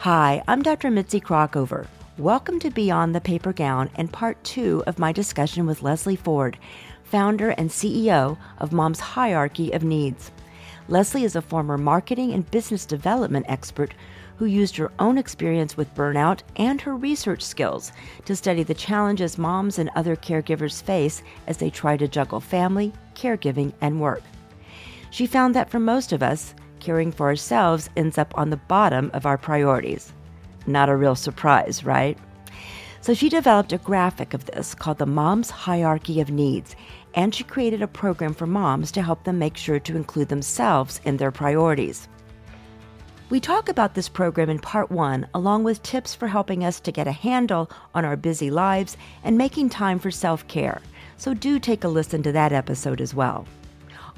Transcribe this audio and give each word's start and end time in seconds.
Hi, 0.00 0.42
I'm 0.46 0.62
Dr. 0.62 0.90
Mitzi 0.90 1.20
Krockover. 1.20 1.86
Welcome 2.18 2.60
to 2.60 2.70
Beyond 2.70 3.14
the 3.14 3.20
Paper 3.20 3.54
Gown 3.54 3.90
and 3.96 4.12
part 4.12 4.42
two 4.44 4.84
of 4.86 4.98
my 4.98 5.10
discussion 5.10 5.66
with 5.66 5.82
Leslie 5.82 6.16
Forde, 6.16 6.58
founder 7.02 7.50
and 7.50 7.70
CEO 7.70 8.36
of 8.58 8.72
Mom's 8.72 9.00
Hierarchy 9.00 9.72
of 9.72 9.82
Needs. 9.82 10.30
Leslie 10.88 11.24
is 11.24 11.34
a 11.34 11.42
former 11.42 11.78
marketing 11.78 12.34
and 12.34 12.48
business 12.50 12.84
development 12.84 13.46
expert 13.48 13.94
who 14.36 14.44
used 14.44 14.76
her 14.76 14.92
own 14.98 15.16
experience 15.16 15.78
with 15.78 15.94
burnout 15.94 16.40
and 16.56 16.80
her 16.82 16.94
research 16.94 17.42
skills 17.42 17.90
to 18.26 18.36
study 18.36 18.62
the 18.62 18.74
challenges 18.74 19.38
moms 19.38 19.78
and 19.78 19.90
other 19.96 20.14
caregivers 20.14 20.82
face 20.82 21.22
as 21.46 21.56
they 21.56 21.70
try 21.70 21.96
to 21.96 22.06
juggle 22.06 22.38
family, 22.38 22.92
caregiving, 23.14 23.72
and 23.80 23.98
work. 23.98 24.22
She 25.10 25.26
found 25.26 25.54
that 25.54 25.70
for 25.70 25.80
most 25.80 26.12
of 26.12 26.22
us, 26.22 26.54
caring 26.86 27.10
for 27.10 27.26
ourselves 27.26 27.90
ends 27.96 28.16
up 28.16 28.32
on 28.38 28.50
the 28.50 28.56
bottom 28.56 29.10
of 29.12 29.26
our 29.26 29.36
priorities. 29.36 30.12
Not 30.68 30.88
a 30.88 30.94
real 30.94 31.16
surprise, 31.16 31.82
right? 31.82 32.16
So 33.00 33.12
she 33.12 33.28
developed 33.28 33.72
a 33.72 33.78
graphic 33.78 34.34
of 34.34 34.44
this 34.46 34.72
called 34.72 34.98
the 34.98 35.06
Mom's 35.06 35.50
Hierarchy 35.50 36.20
of 36.20 36.30
Needs, 36.30 36.76
and 37.14 37.34
she 37.34 37.42
created 37.42 37.82
a 37.82 37.88
program 37.88 38.34
for 38.34 38.46
moms 38.46 38.92
to 38.92 39.02
help 39.02 39.24
them 39.24 39.36
make 39.36 39.56
sure 39.56 39.80
to 39.80 39.96
include 39.96 40.28
themselves 40.28 41.00
in 41.04 41.16
their 41.16 41.32
priorities. 41.32 42.06
We 43.30 43.40
talk 43.40 43.68
about 43.68 43.94
this 43.94 44.08
program 44.08 44.48
in 44.48 44.60
part 44.60 44.88
one, 44.88 45.26
along 45.34 45.64
with 45.64 45.82
tips 45.82 46.14
for 46.14 46.28
helping 46.28 46.64
us 46.64 46.78
to 46.78 46.92
get 46.92 47.08
a 47.08 47.12
handle 47.12 47.68
on 47.96 48.04
our 48.04 48.16
busy 48.16 48.48
lives 48.48 48.96
and 49.24 49.36
making 49.36 49.70
time 49.70 49.98
for 49.98 50.12
self 50.12 50.46
care. 50.46 50.80
So 51.16 51.34
do 51.34 51.58
take 51.58 51.82
a 51.82 51.88
listen 51.88 52.22
to 52.22 52.30
that 52.30 52.52
episode 52.52 53.00
as 53.00 53.12
well. 53.12 53.44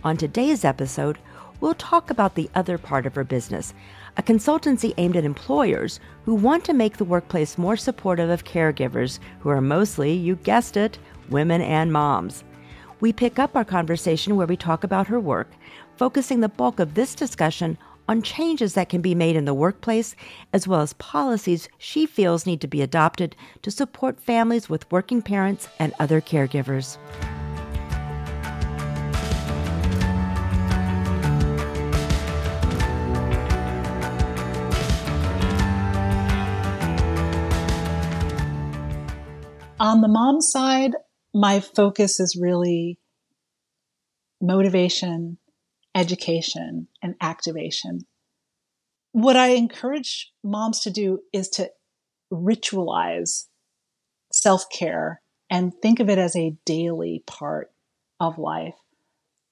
On 0.04 0.18
today's 0.18 0.66
episode, 0.66 1.18
we'll 1.60 1.74
talk 1.74 2.10
about 2.10 2.34
the 2.34 2.50
other 2.54 2.78
part 2.78 3.06
of 3.06 3.14
her 3.14 3.24
business 3.24 3.74
a 4.18 4.22
consultancy 4.22 4.92
aimed 4.96 5.16
at 5.16 5.24
employers 5.24 6.00
who 6.24 6.34
want 6.34 6.64
to 6.64 6.74
make 6.74 6.96
the 6.96 7.04
workplace 7.04 7.56
more 7.56 7.76
supportive 7.76 8.28
of 8.28 8.44
caregivers 8.44 9.20
who 9.38 9.48
are 9.48 9.60
mostly, 9.60 10.12
you 10.12 10.34
guessed 10.36 10.76
it, 10.76 10.98
women 11.30 11.62
and 11.62 11.92
moms. 11.92 12.42
We 12.98 13.12
pick 13.12 13.38
up 13.38 13.54
our 13.54 13.64
conversation 13.64 14.34
where 14.34 14.48
we 14.48 14.56
talk 14.56 14.82
about 14.82 15.06
her 15.06 15.20
work, 15.20 15.52
focusing 15.96 16.40
the 16.40 16.48
bulk 16.48 16.80
of 16.80 16.94
this 16.94 17.14
discussion 17.14 17.78
on 18.08 18.22
changes 18.22 18.74
that 18.74 18.88
can 18.88 19.02
be 19.02 19.14
made 19.14 19.36
in 19.36 19.44
the 19.44 19.54
workplace, 19.54 20.16
as 20.52 20.66
well 20.66 20.80
as 20.80 20.94
policies 20.94 21.68
she 21.78 22.04
feels 22.04 22.44
need 22.44 22.60
to 22.62 22.66
be 22.66 22.82
adopted 22.82 23.36
to 23.62 23.70
support 23.70 24.20
families 24.20 24.68
with 24.68 24.90
working 24.90 25.22
parents 25.22 25.68
and 25.78 25.92
other 26.00 26.20
caregivers. 26.20 26.98
On 39.88 40.02
the 40.02 40.08
mom 40.08 40.42
side, 40.42 40.96
my 41.32 41.60
focus 41.60 42.20
is 42.20 42.38
really 42.38 42.98
motivation, 44.38 45.38
education, 45.94 46.88
and 47.02 47.14
activation. 47.22 48.00
What 49.12 49.34
I 49.34 49.52
encourage 49.52 50.30
moms 50.44 50.80
to 50.80 50.90
do 50.90 51.20
is 51.32 51.48
to 51.56 51.70
ritualize 52.30 53.46
self 54.30 54.66
care 54.70 55.22
and 55.48 55.72
think 55.80 56.00
of 56.00 56.10
it 56.10 56.18
as 56.18 56.36
a 56.36 56.58
daily 56.66 57.22
part 57.26 57.72
of 58.20 58.36
life 58.36 58.76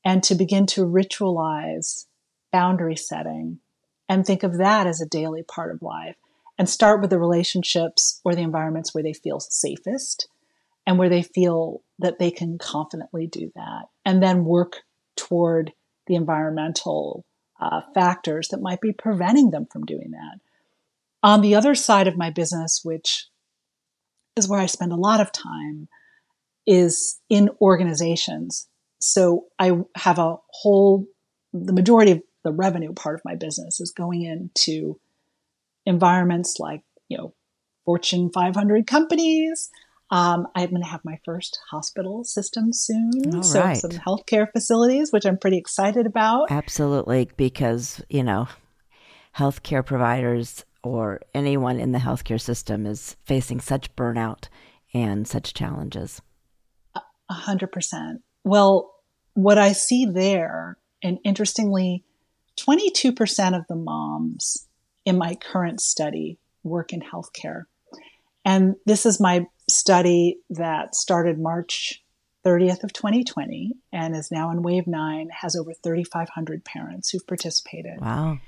and 0.05 0.23
to 0.25 0.35
begin 0.35 0.67
to 0.67 0.83
ritualize 0.83 2.05
boundary 2.53 2.97
setting 2.97 3.61
and 4.07 4.27
think 4.27 4.43
of 4.43 4.59
that 4.59 4.87
as 4.87 5.01
a 5.01 5.09
daily 5.09 5.45
part 5.45 5.75
of 5.75 5.81
life 5.81 6.17
and 6.59 6.69
start 6.69 7.01
with 7.01 7.11
the 7.11 7.19
relationships 7.19 8.21
or 8.25 8.35
the 8.35 8.43
environments 8.43 8.95
where 8.95 9.03
they 9.03 9.13
feel 9.13 9.41
safest 9.41 10.29
and 10.87 10.99
where 10.99 11.09
they 11.09 11.23
feel 11.23 11.83
that 11.99 12.19
they 12.19 12.31
can 12.31 12.59
confidently 12.59 13.27
do 13.27 13.51
that 13.55 13.87
and 14.05 14.23
then 14.23 14.45
work 14.45 14.83
toward 15.17 15.73
the 16.07 16.15
environmental 16.15 17.25
uh, 17.61 17.81
factors 17.95 18.49
that 18.49 18.61
might 18.61 18.81
be 18.81 18.93
preventing 18.93 19.51
them 19.51 19.67
from 19.71 19.85
doing 19.85 20.13
that. 20.13 20.39
On 21.23 21.41
the 21.41 21.55
other 21.55 21.75
side 21.75 22.07
of 22.07 22.17
my 22.17 22.31
business 22.31 22.81
which 22.85 23.27
is 24.37 24.49
where 24.49 24.61
i 24.61 24.67
spend 24.67 24.93
a 24.93 24.97
lot 24.97 25.21
of 25.21 25.33
time 25.33 25.89
is 26.67 27.21
in 27.29 27.51
organizations. 27.61 28.69
So 29.01 29.47
i 29.59 29.73
have 29.97 30.19
a 30.19 30.37
whole 30.51 31.07
the 31.53 31.73
majority 31.73 32.13
of 32.13 32.23
the 32.45 32.53
revenue 32.53 32.93
part 32.93 33.17
of 33.17 33.23
my 33.25 33.35
business 33.35 33.81
is 33.81 33.91
going 33.91 34.23
into 34.23 35.01
environments 35.87 36.57
like, 36.59 36.83
you 37.09 37.17
know, 37.17 37.35
Fortune 37.85 38.31
500 38.33 38.87
companies. 38.87 39.71
Um, 40.11 40.47
I'm 40.55 40.71
going 40.71 40.83
to 40.83 40.89
have 40.89 41.05
my 41.05 41.19
first 41.25 41.59
hospital 41.71 42.25
system 42.25 42.73
soon. 42.73 43.37
All 43.37 43.43
so 43.43 43.61
right. 43.61 43.77
some 43.77 43.91
healthcare 43.93 44.47
facilities, 44.53 45.13
which 45.13 45.25
I'm 45.25 45.39
pretty 45.39 45.59
excited 45.59 46.07
about. 46.07 46.51
Absolutely, 46.51 47.29
because, 47.37 48.03
you 48.09 48.23
know, 48.23 48.49
healthcare 49.37 49.85
providers 49.85 50.65
or 50.85 51.21
anyone 51.35 51.81
in 51.81 51.93
the 51.93 51.99
healthcare 51.99 52.41
system 52.41 52.87
is 52.87 53.17
facing 53.25 53.61
such 53.61 53.95
burnout 53.97 54.49
and 54.95 55.27
such 55.27 55.55
challenges. 55.55 56.23
A 56.95 57.35
hundred 57.35 57.73
percent. 57.73 58.23
Well, 58.45 58.95
what 59.35 59.59
I 59.59 59.73
see 59.73 60.07
there, 60.07 60.79
and 61.03 61.19
interestingly, 61.25 62.05
22% 62.57 63.59
of 63.59 63.67
the 63.69 63.75
moms 63.75 64.66
in 65.07 65.17
my 65.17 65.37
current 65.37 65.81
study 65.81 66.39
work 66.63 66.93
in 66.93 67.01
healthcare. 67.01 67.65
And 68.45 68.75
this 68.85 69.07
is 69.07 69.19
my 69.21 69.47
study 69.71 70.41
that 70.51 70.95
started 70.95 71.39
March 71.39 72.03
30th 72.45 72.85
of 72.85 72.93
2020 72.93 73.73
and 73.93 74.15
is 74.15 74.31
now 74.31 74.51
in 74.51 74.63
wave 74.63 74.87
9 74.87 75.29
has 75.41 75.57
over 75.57 75.73
3500 75.73 76.65
parents 76.65 77.11
who've 77.11 77.27
participated. 77.27 78.01
Wow. 78.01 78.39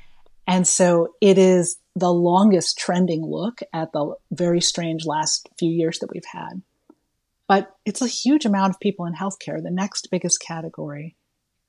And 0.47 0.67
so 0.67 1.15
it 1.21 1.39
is 1.39 1.79
the 1.97 2.13
longest 2.13 2.79
trending 2.79 3.25
look 3.25 3.61
at 3.73 3.93
the 3.93 4.15
very 4.31 4.61
strange 4.61 5.05
last 5.05 5.49
few 5.59 5.71
years 5.71 5.99
that 5.99 6.11
we've 6.13 6.23
had. 6.33 6.63
But 7.49 7.75
it's 7.85 8.03
a 8.03 8.07
huge 8.07 8.45
amount 8.45 8.75
of 8.75 8.81
people 8.81 9.07
in 9.07 9.15
healthcare. 9.15 9.63
The 9.63 9.71
next 9.71 10.09
biggest 10.11 10.41
category, 10.41 11.17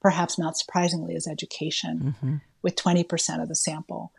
perhaps 0.02 0.38
not 0.38 0.58
surprisingly, 0.58 1.16
is 1.16 1.28
education, 1.28 2.16
hmm 2.20 2.38
with 2.62 2.76
20% 2.76 3.42
of 3.42 3.48
the 3.48 3.56
sample. 3.56 4.12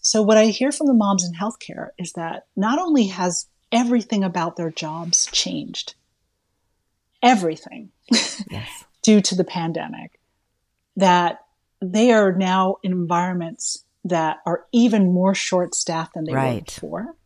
So, 0.00 0.22
what 0.22 0.38
I 0.38 0.46
hear 0.46 0.72
from 0.72 0.86
the 0.86 0.94
moms 0.94 1.24
in 1.24 1.34
healthcare 1.34 1.88
is 1.98 2.12
that 2.12 2.46
not 2.56 2.78
only 2.78 3.08
has 3.08 3.46
everything 3.72 4.24
about 4.24 4.56
their 4.56 4.70
jobs 4.70 5.26
changed, 5.26 5.94
everything 7.22 7.90
Yes. 8.50 8.84
due 9.02 9.20
to 9.20 9.34
the 9.34 9.44
pandemic, 9.44 10.20
that 10.96 11.40
they 11.82 12.12
are 12.12 12.32
now 12.32 12.76
in 12.82 12.92
environments 12.92 13.84
that 14.04 14.38
are 14.46 14.64
even 14.72 15.12
more 15.12 15.34
short 15.34 15.74
staffed 15.74 16.14
than 16.14 16.24
they 16.24 16.32
were 16.32 16.38
Right. 16.38 16.64
before. 16.64 17.16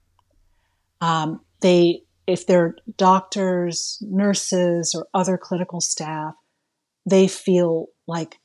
Um, 1.00 1.40
they, 1.60 2.02
if 2.26 2.46
they're 2.46 2.76
doctors, 2.96 3.98
nurses, 4.00 4.94
or 4.94 5.06
other 5.14 5.36
clinical 5.36 5.80
staff, 5.80 6.34
they 7.04 7.28
feel 7.28 7.86
like 8.06 8.38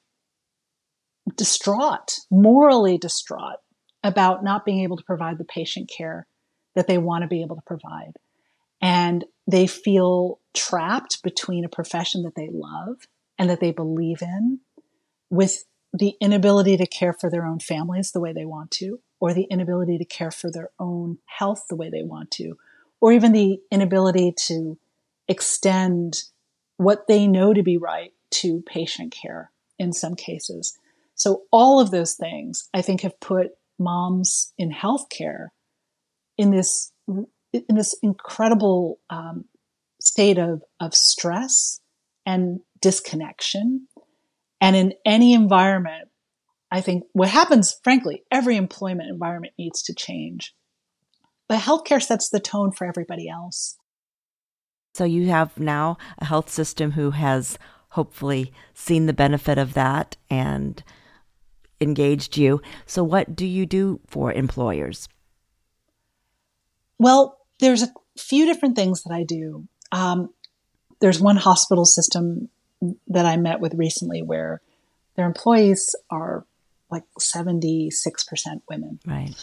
distraught, 1.36 2.20
morally 2.32 2.98
distraught 2.98 3.58
about 4.04 4.44
not 4.44 4.66
being 4.66 4.82
able 4.82 4.98
to 4.98 5.04
provide 5.04 5.38
the 5.38 5.46
patient 5.46 5.90
care 5.96 6.28
that 6.76 6.88
they 6.88 6.98
want 6.98 7.24
to 7.24 7.28
be 7.28 7.42
able 7.42 7.56
to 7.56 7.62
provide. 7.66 8.14
And 8.82 9.26
they 9.48 9.68
feel 9.68 10.40
trapped 10.54 11.24
between 11.24 11.66
a 11.66 11.70
profession 11.70 12.24
that 12.24 12.36
they 12.36 12.50
love 12.52 12.98
and 13.40 13.50
that 13.50 13.60
they 13.60 13.72
believe 13.72 14.22
in 14.22 14.60
with 15.30 15.66
the 15.94 16.16
inability 16.22 16.78
to 16.78 16.86
care 16.86 17.14
for 17.14 17.30
their 17.30 17.46
own 17.46 17.60
families 17.60 18.12
the 18.12 18.20
way 18.20 18.34
they 18.34 18.46
want 18.46 18.72
to, 18.72 19.00
or 19.20 19.34
the 19.34 19.48
inability 19.50 19.98
to 19.98 20.06
care 20.06 20.32
for 20.32 20.52
their 20.52 20.70
own 20.80 21.18
health 21.26 21.66
the 21.70 21.76
way 21.76 21.90
they 21.90 22.04
want 22.04 22.30
to, 22.32 22.58
or 23.02 23.12
even 23.12 23.32
the 23.32 23.60
inability 23.72 24.34
to 24.38 24.78
extend 25.28 26.24
what 26.78 27.08
they 27.08 27.26
know 27.26 27.54
to 27.54 27.64
be 27.64 27.78
right 27.78 28.14
to 28.30 28.62
patient 28.68 29.12
care 29.12 29.52
in 29.80 29.92
some 29.92 30.16
cases. 30.16 30.78
So 31.16 31.44
all 31.52 31.80
of 31.80 31.90
those 31.90 32.14
things 32.14 32.70
I 32.74 32.82
think 32.82 33.02
have 33.02 33.20
put 33.20 33.52
moms 33.80 34.54
in 34.58 34.72
healthcare 34.72 35.48
in 36.38 36.52
this 36.52 36.92
in 37.08 37.76
this 37.76 37.96
incredible 38.02 39.00
um, 39.10 39.46
state 40.02 40.38
of 40.38 40.62
of 40.80 40.94
stress 40.94 41.80
and 42.26 42.60
disconnection. 42.82 43.88
And 44.60 44.76
in 44.76 44.94
any 45.06 45.34
environment, 45.34 46.10
I 46.72 46.82
think 46.82 47.04
what 47.14 47.30
happens, 47.30 47.76
frankly, 47.84 48.24
every 48.32 48.58
employment 48.58 49.10
environment 49.10 49.54
needs 49.58 49.82
to 49.84 49.94
change. 49.94 50.54
But 51.48 51.62
healthcare 51.62 52.04
sets 52.04 52.30
the 52.30 52.40
tone 52.40 52.72
for 52.72 52.86
everybody 52.86 53.30
else. 53.30 53.78
So 54.94 55.06
you 55.06 55.28
have 55.28 55.58
now 55.60 55.98
a 56.18 56.26
health 56.26 56.50
system 56.50 56.92
who 56.92 57.12
has 57.12 57.58
hopefully 57.90 58.52
seen 58.74 59.06
the 59.06 59.14
benefit 59.14 59.58
of 59.58 59.74
that 59.76 60.18
and 60.30 60.84
engaged 61.80 62.38
you. 62.38 62.62
So 62.86 63.04
what 63.04 63.36
do 63.36 63.46
you 63.46 63.66
do 63.66 64.00
for 64.08 64.32
employers? 64.32 65.08
Well, 67.00 67.38
there's 67.60 67.84
a 67.84 67.94
few 68.18 68.46
different 68.46 68.76
things 68.76 69.04
that 69.04 69.14
I 69.14 69.24
do. 69.24 69.68
Um, 69.92 70.34
there's 71.00 71.20
one 71.20 71.38
hospital 71.38 71.86
system 71.86 72.50
that 73.08 73.26
I 73.26 73.38
met 73.38 73.60
with 73.60 73.74
recently 73.74 74.22
where 74.22 74.62
their 75.16 75.26
employees 75.26 75.96
are 76.10 76.46
like 76.90 77.04
76% 77.20 77.92
women. 78.70 79.00
Right. 79.06 79.34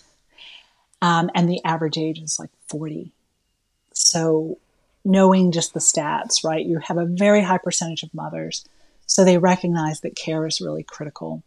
Um, 1.03 1.31
and 1.35 1.49
the 1.49 1.61
average 1.65 1.99
age 1.99 2.19
is 2.19 2.39
like 2.39 2.51
40. 2.69 3.13
So, 3.93 4.59
knowing 5.05 5.53
just 5.53 5.75
the 5.75 5.81
stats, 5.81 6.43
right, 6.45 6.65
you 6.65 6.79
have 6.79 6.97
a 6.97 7.05
very 7.05 7.43
high 7.43 7.59
percentage 7.59 8.03
of 8.03 8.15
mothers. 8.15 8.65
So, 9.07 9.25
they 9.25 9.37
recognize 9.39 10.01
that 10.01 10.17
care 10.17 10.47
is 10.47 10.61
really 10.61 10.83
critical. 10.83 11.43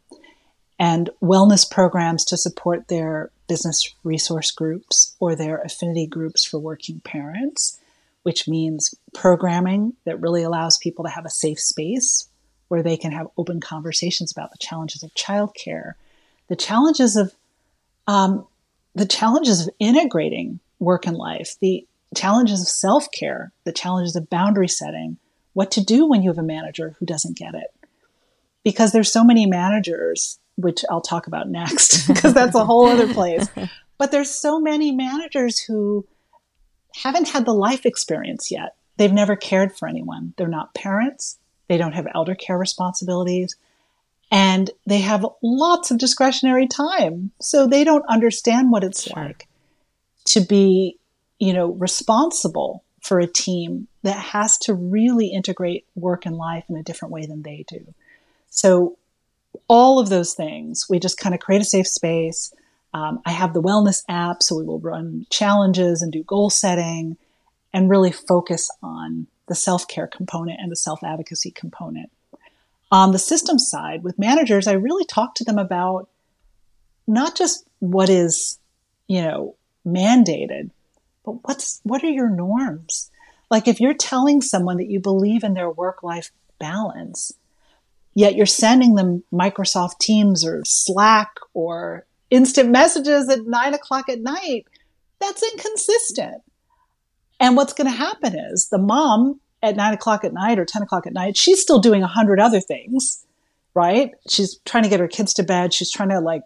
And 0.80 1.10
wellness 1.22 1.70
programs 1.70 2.24
to 2.26 2.38
support 2.38 2.88
their 2.88 3.32
business 3.48 3.94
resource 4.04 4.52
groups 4.52 5.16
or 5.20 5.36
their 5.36 5.58
affinity 5.62 6.06
groups 6.06 6.46
for 6.46 6.60
working 6.60 7.00
parents, 7.00 7.80
which 8.24 8.48
means 8.48 8.94
programming 9.14 9.94
that 10.06 10.22
really 10.22 10.44
allows 10.44 10.78
people 10.78 11.04
to 11.06 11.12
have 11.12 11.26
a 11.26 11.32
safe 11.32 11.60
space 11.60 12.28
where 12.68 12.84
they 12.84 12.98
can 12.98 13.12
have 13.12 13.28
open 13.38 13.60
conversations 13.60 14.32
about 14.32 14.52
the 14.52 14.58
challenges 14.58 15.02
of 15.02 15.14
childcare, 15.14 15.94
the 16.48 16.56
challenges 16.56 17.16
of 17.16 17.34
um, 18.08 18.46
the 18.96 19.06
challenges 19.06 19.62
of 19.62 19.74
integrating 19.80 20.60
work 20.80 21.06
and 21.06 21.18
life, 21.18 21.56
the 21.62 21.86
challenges 22.16 22.62
of 22.62 22.68
self 22.68 23.08
care, 23.12 23.52
the 23.64 23.72
challenges 23.72 24.16
of 24.16 24.30
boundary 24.30 24.68
setting, 24.68 25.18
what 25.54 25.72
to 25.72 25.84
do 25.84 26.06
when 26.06 26.22
you 26.22 26.30
have 26.30 26.38
a 26.38 26.44
manager 26.44 26.96
who 27.00 27.06
doesn't 27.06 27.38
get 27.38 27.56
it. 27.56 27.74
Because 28.64 28.92
there's 28.92 29.12
so 29.12 29.24
many 29.24 29.46
managers, 29.46 30.40
which 30.58 30.84
I'll 30.90 31.02
talk 31.02 31.28
about 31.28 31.50
next, 31.50 32.08
because 32.14 32.34
that's 32.34 32.56
a 32.56 32.66
whole 32.66 32.88
other 32.88 33.12
place. 33.14 33.48
But 33.98 34.12
there's 34.12 34.30
so 34.30 34.60
many 34.60 34.92
managers 34.92 35.60
who 35.60 36.06
haven't 36.96 37.30
had 37.30 37.46
the 37.46 37.54
life 37.54 37.86
experience 37.86 38.52
yet. 38.52 38.76
They've 38.98 39.14
never 39.14 39.36
cared 39.36 39.76
for 39.76 39.88
anyone. 39.88 40.34
They're 40.38 40.48
not 40.48 40.74
parents. 40.74 41.38
They 41.68 41.78
don't 41.78 41.94
have 41.94 42.08
elder 42.14 42.36
care 42.36 42.58
responsibilities 42.58 43.56
and 44.32 44.70
they 44.86 45.00
have 45.00 45.26
lots 45.42 45.92
of 45.92 45.98
discretionary 45.98 46.68
time. 46.68 47.32
So 47.40 47.68
they 47.68 47.84
don't 47.84 48.06
understand 48.08 48.72
what 48.72 48.84
it's 48.84 49.04
sure. 49.04 49.16
like 49.16 49.48
to 50.26 50.42
be, 50.42 50.98
you 51.40 51.54
know, 51.54 51.72
responsible 51.74 52.84
for 53.02 53.20
a 53.20 53.28
team 53.28 53.88
that 54.04 54.18
has 54.18 54.58
to 54.58 54.74
really 54.74 55.28
integrate 55.28 55.86
work 55.96 56.26
and 56.26 56.36
life 56.36 56.66
in 56.68 56.76
a 56.76 56.84
different 56.84 57.14
way 57.14 57.26
than 57.26 57.44
they 57.44 57.64
do. 57.68 57.94
So 58.50 58.98
all 59.68 60.00
of 60.00 60.10
those 60.10 60.34
things, 60.34 60.86
we 60.90 61.00
just 61.00 61.18
kind 61.18 61.36
of 61.36 61.42
create 61.42 61.62
a 61.62 61.66
safe 61.66 61.88
space. 61.88 62.54
Um, 62.94 63.22
I 63.26 63.32
have 63.32 63.54
the 63.54 63.62
wellness 63.62 64.04
app, 64.08 64.42
so 64.42 64.58
we 64.58 64.64
will 64.64 64.80
run 64.80 65.26
challenges 65.30 66.02
and 66.02 66.12
do 66.12 66.24
goal 66.24 66.50
setting 66.50 67.18
and 67.74 67.90
really 67.90 68.12
focus 68.12 68.70
on 68.82 69.28
the 69.48 69.56
self 69.56 69.88
care 69.88 70.08
component 70.08 70.60
and 70.60 70.72
the 70.72 70.76
self 70.76 71.04
advocacy 71.04 71.52
component. 71.52 72.10
On 72.92 73.12
the 73.12 73.20
system 73.20 73.60
side, 73.60 74.04
with 74.04 74.18
managers, 74.18 74.68
I 74.68 74.74
really 74.74 75.06
talk 75.06 75.36
to 75.36 75.44
them 75.44 75.58
about 75.58 76.10
not 77.06 77.36
just 77.36 77.68
what 77.80 78.10
is, 78.10 78.60
you 79.08 79.22
know, 79.22 79.56
mandated, 79.86 80.72
but 81.26 81.48
what's 81.48 81.82
what 81.84 82.04
are 82.04 82.10
your 82.10 82.30
norms? 82.30 83.12
Like 83.50 83.68
if 83.68 83.80
you're 83.80 83.94
telling 83.94 84.42
someone 84.42 84.78
that 84.78 84.90
you 84.90 85.00
believe 85.00 85.44
in 85.44 85.54
their 85.54 85.70
work 85.70 86.04
life 86.04 86.32
balance, 86.60 87.32
yet 88.18 88.36
you're 88.36 88.48
sending 88.48 88.96
them 88.96 89.24
Microsoft 89.32 90.00
Teams 90.00 90.44
or 90.44 90.64
Slack 90.66 91.30
or 91.54 92.08
instant 92.32 92.72
messages 92.72 93.30
at 93.30 93.46
nine 93.46 93.76
o'clock 93.76 94.10
at 94.10 94.22
night, 94.22 94.66
that's 95.20 95.44
inconsistent. 95.44 96.42
And 97.40 97.56
what's 97.56 97.74
going 97.74 97.86
to 97.86 97.96
happen 97.96 98.36
is 98.36 98.70
the 98.70 98.80
mom 98.80 99.40
at 99.62 99.76
nine 99.76 99.94
o'clock 99.94 100.24
at 100.24 100.34
night 100.34 100.58
or 100.58 100.66
10 100.66 100.82
o'clock 100.82 101.06
at 101.06 101.14
night, 101.14 101.38
she's 101.38 101.62
still 101.62 101.78
doing 101.78 102.02
a 102.02 102.08
hundred 102.08 102.40
other 102.40 102.60
things, 102.60 103.24
right? 103.76 104.10
She's 104.28 104.58
trying 104.66 104.82
to 104.82 104.90
get 104.90 105.00
her 105.00 105.08
kids 105.08 105.36
to 105.36 105.44
bed. 105.44 105.72
She's 105.72 105.92
trying 105.92 106.10
to 106.10 106.20
like 106.20 106.42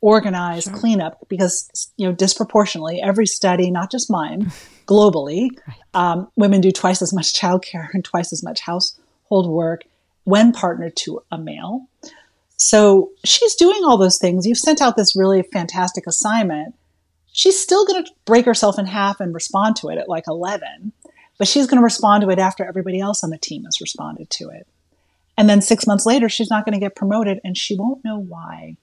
organize, 0.00 0.64
sure. 0.64 0.74
clean 0.74 1.00
up 1.00 1.26
because, 1.28 1.92
you 1.96 2.06
know, 2.06 2.14
disproportionately 2.14 3.02
every 3.02 3.26
study, 3.26 3.72
not 3.72 3.90
just 3.90 4.08
mine, 4.08 4.52
globally, 4.86 5.48
right. 5.66 5.76
um, 5.94 6.28
women 6.36 6.60
do 6.60 6.70
twice 6.70 7.02
as 7.02 7.12
much 7.12 7.34
childcare 7.34 7.88
and 7.92 8.04
twice 8.04 8.32
as 8.32 8.44
much 8.44 8.60
household 8.60 9.50
work 9.50 9.82
when 10.28 10.52
partnered 10.52 10.96
to 10.96 11.22
a 11.30 11.38
male. 11.38 11.86
So 12.56 13.10
she's 13.24 13.54
doing 13.54 13.84
all 13.84 13.96
those 13.96 14.18
things. 14.18 14.46
You've 14.46 14.58
sent 14.58 14.82
out 14.82 14.96
this 14.96 15.16
really 15.16 15.42
fantastic 15.42 16.06
assignment 16.06 16.74
she's 17.38 17.60
still 17.60 17.86
going 17.86 18.04
to 18.04 18.10
break 18.24 18.44
herself 18.44 18.80
in 18.80 18.86
half 18.86 19.20
and 19.20 19.32
respond 19.32 19.76
to 19.76 19.88
it 19.88 19.98
at 19.98 20.08
like 20.08 20.24
11, 20.26 20.92
but 21.38 21.46
she's 21.46 21.66
going 21.66 21.78
to 21.78 21.84
respond 21.84 22.22
to 22.22 22.30
it 22.30 22.38
after 22.40 22.64
everybody 22.64 22.98
else 22.98 23.22
on 23.22 23.30
the 23.30 23.38
team 23.38 23.62
has 23.62 23.80
responded 23.80 24.28
to 24.28 24.48
it. 24.48 24.66
And 25.36 25.48
then 25.48 25.60
six 25.60 25.86
months 25.86 26.04
later, 26.04 26.28
she's 26.28 26.50
not 26.50 26.64
going 26.64 26.72
to 26.72 26.84
get 26.84 26.96
promoted 26.96 27.40
and 27.44 27.56
she 27.56 27.76
won't 27.76 28.04
know 28.04 28.18
why. 28.18 28.76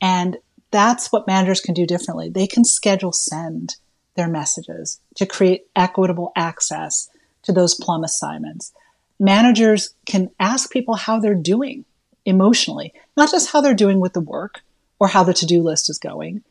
And 0.00 0.38
that's 0.70 1.12
what 1.12 1.26
managers 1.26 1.60
can 1.60 1.74
do 1.74 1.86
differently. 1.86 2.30
They 2.30 2.46
can 2.46 2.64
schedule 2.64 3.12
send 3.12 3.76
their 4.14 4.28
messages 4.28 4.98
to 5.16 5.26
create 5.26 5.66
equitable 5.76 6.32
access 6.34 7.10
to 7.42 7.52
those 7.52 7.74
plum 7.74 8.02
assignments. 8.02 8.72
Managers 9.20 9.94
can 10.06 10.30
ask 10.40 10.72
people 10.72 10.94
how 10.94 11.20
they're 11.20 11.34
doing 11.34 11.84
emotionally, 12.24 12.92
not 13.16 13.30
just 13.30 13.52
how 13.52 13.60
they're 13.60 13.74
doing 13.74 14.00
with 14.00 14.14
the 14.14 14.20
work 14.20 14.62
or 14.98 15.08
how 15.08 15.22
the 15.22 15.34
to 15.34 15.46
do 15.46 15.62
list 15.62 15.88
is 15.88 15.98
going, 15.98 16.42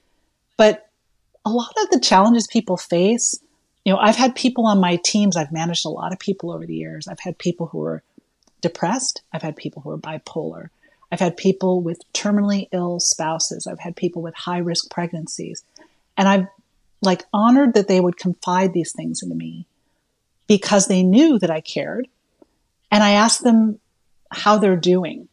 but 0.56 0.90
a 1.46 1.50
lot 1.50 1.74
of 1.82 1.90
the 1.90 2.00
challenges 2.00 2.48
people 2.48 2.78
face, 2.78 3.40
you 3.84 3.94
know, 3.94 4.00
I've 4.00 4.16
had 4.16 4.36
people 4.36 4.68
on 4.68 4.80
my 4.80 5.00
teams, 5.04 5.36
I've 5.36 5.52
managed 5.52 5.86
a 5.86 5.90
lot 5.90 6.14
of 6.14 6.20
people 6.20 6.52
over 6.52 6.66
the 6.66 6.76
years. 6.76 7.08
I've 7.08 7.20
had 7.20 7.38
people 7.38 7.68
who 7.68 7.82
are 7.84 8.04
depressed, 8.62 9.24
I've 9.34 9.42
had 9.42 9.56
people 9.56 9.82
who 9.82 9.90
are 9.92 9.98
bipolar, 9.98 10.70
I've 11.12 11.20
had 11.20 11.38
people 11.38 11.82
with 11.82 12.02
terminally 12.14 12.68
ill 12.72 13.00
spouses, 13.00 13.66
I've 13.66 13.80
had 13.80 13.96
people 13.96 14.22
with 14.22 14.36
high 14.36 14.58
risk 14.60 14.92
pregnancies. 14.92 15.64
And 16.18 16.28
I've 16.28 16.48
like 17.02 17.24
honored 17.34 17.74
that 17.74 17.88
they 17.88 18.00
would 18.00 18.18
confide 18.18 18.74
these 18.74 18.92
things 18.92 19.24
into 19.24 19.36
me 19.36 19.66
because 20.48 20.88
they 20.88 21.02
knew 21.02 21.40
that 21.40 21.50
I 21.50 21.62
cared. 21.62 22.08
And 22.92 23.04
I 23.04 23.12
ask 23.12 23.42
them 23.42 23.80
how 24.32 24.58
they're 24.58 24.76
doing. 24.76 25.28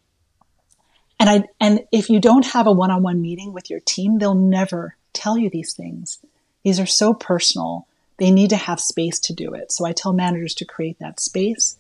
And 1.19 1.31
I 1.31 1.44
and 1.61 1.85
if 1.93 2.11
you 2.11 2.20
don't 2.20 2.47
have 2.47 2.67
a 2.67 2.73
one-on-one 2.73 3.20
meeting 3.22 3.53
with 3.53 3.70
your 3.70 3.81
team, 3.81 4.19
they'll 4.19 4.34
never 4.34 4.96
tell 5.13 5.39
you 5.39 5.48
these 5.48 5.72
things. 5.72 6.19
These 6.63 6.79
are 6.81 6.86
so 6.86 7.15
personal. 7.15 7.86
They 8.19 8.31
need 8.31 8.51
to 8.51 8.56
have 8.56 8.81
space 8.81 9.19
to 9.20 9.32
do 9.32 9.55
it. 9.55 9.72
So 9.72 9.86
I 9.86 9.93
tell 9.93 10.13
managers 10.13 10.55
to 10.55 10.65
create 10.65 10.98
that 10.98 11.20
space, 11.20 11.77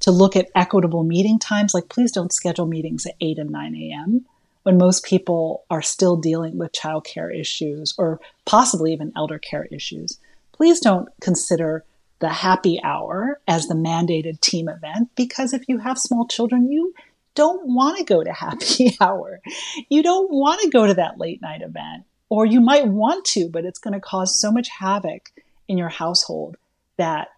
to 0.00 0.10
look 0.10 0.36
at 0.36 0.50
equitable 0.54 1.04
meeting 1.04 1.38
times. 1.38 1.74
Like, 1.74 1.88
please 1.88 2.12
don't 2.12 2.32
schedule 2.32 2.66
meetings 2.66 3.06
at 3.06 3.16
8 3.20 3.38
and 3.38 3.50
9 3.50 3.74
a.m. 3.76 4.26
when 4.64 4.78
most 4.78 5.04
people 5.04 5.64
are 5.70 5.82
still 5.82 6.16
dealing 6.16 6.58
with 6.58 6.72
childcare 6.72 7.34
issues 7.34 7.94
or 7.96 8.20
possibly 8.44 8.92
even 8.92 9.12
elder 9.14 9.38
care 9.38 9.66
issues. 9.70 10.18
Please 10.52 10.80
don't 10.80 11.08
consider 11.20 11.84
the 12.20 12.28
happy 12.28 12.80
hour 12.82 13.40
as 13.46 13.66
the 13.66 13.74
mandated 13.74 14.40
team 14.40 14.68
event 14.68 15.10
because 15.16 15.52
if 15.52 15.62
you 15.68 15.78
have 15.78 15.98
small 15.98 16.26
children, 16.26 16.70
you 16.70 16.94
don't 17.34 17.66
want 17.66 17.98
to 17.98 18.04
go 18.04 18.22
to 18.22 18.32
happy 18.32 18.96
hour. 19.00 19.40
You 19.88 20.02
don't 20.02 20.30
want 20.30 20.60
to 20.62 20.70
go 20.70 20.86
to 20.86 20.94
that 20.94 21.18
late 21.18 21.42
night 21.42 21.62
event. 21.62 22.04
Or 22.30 22.46
you 22.46 22.60
might 22.60 22.86
want 22.86 23.24
to, 23.26 23.48
but 23.48 23.64
it's 23.64 23.78
going 23.78 23.94
to 23.94 24.00
cause 24.00 24.40
so 24.40 24.50
much 24.50 24.68
havoc 24.68 25.30
in 25.68 25.78
your 25.78 25.88
household 25.88 26.56
that, 26.96 27.28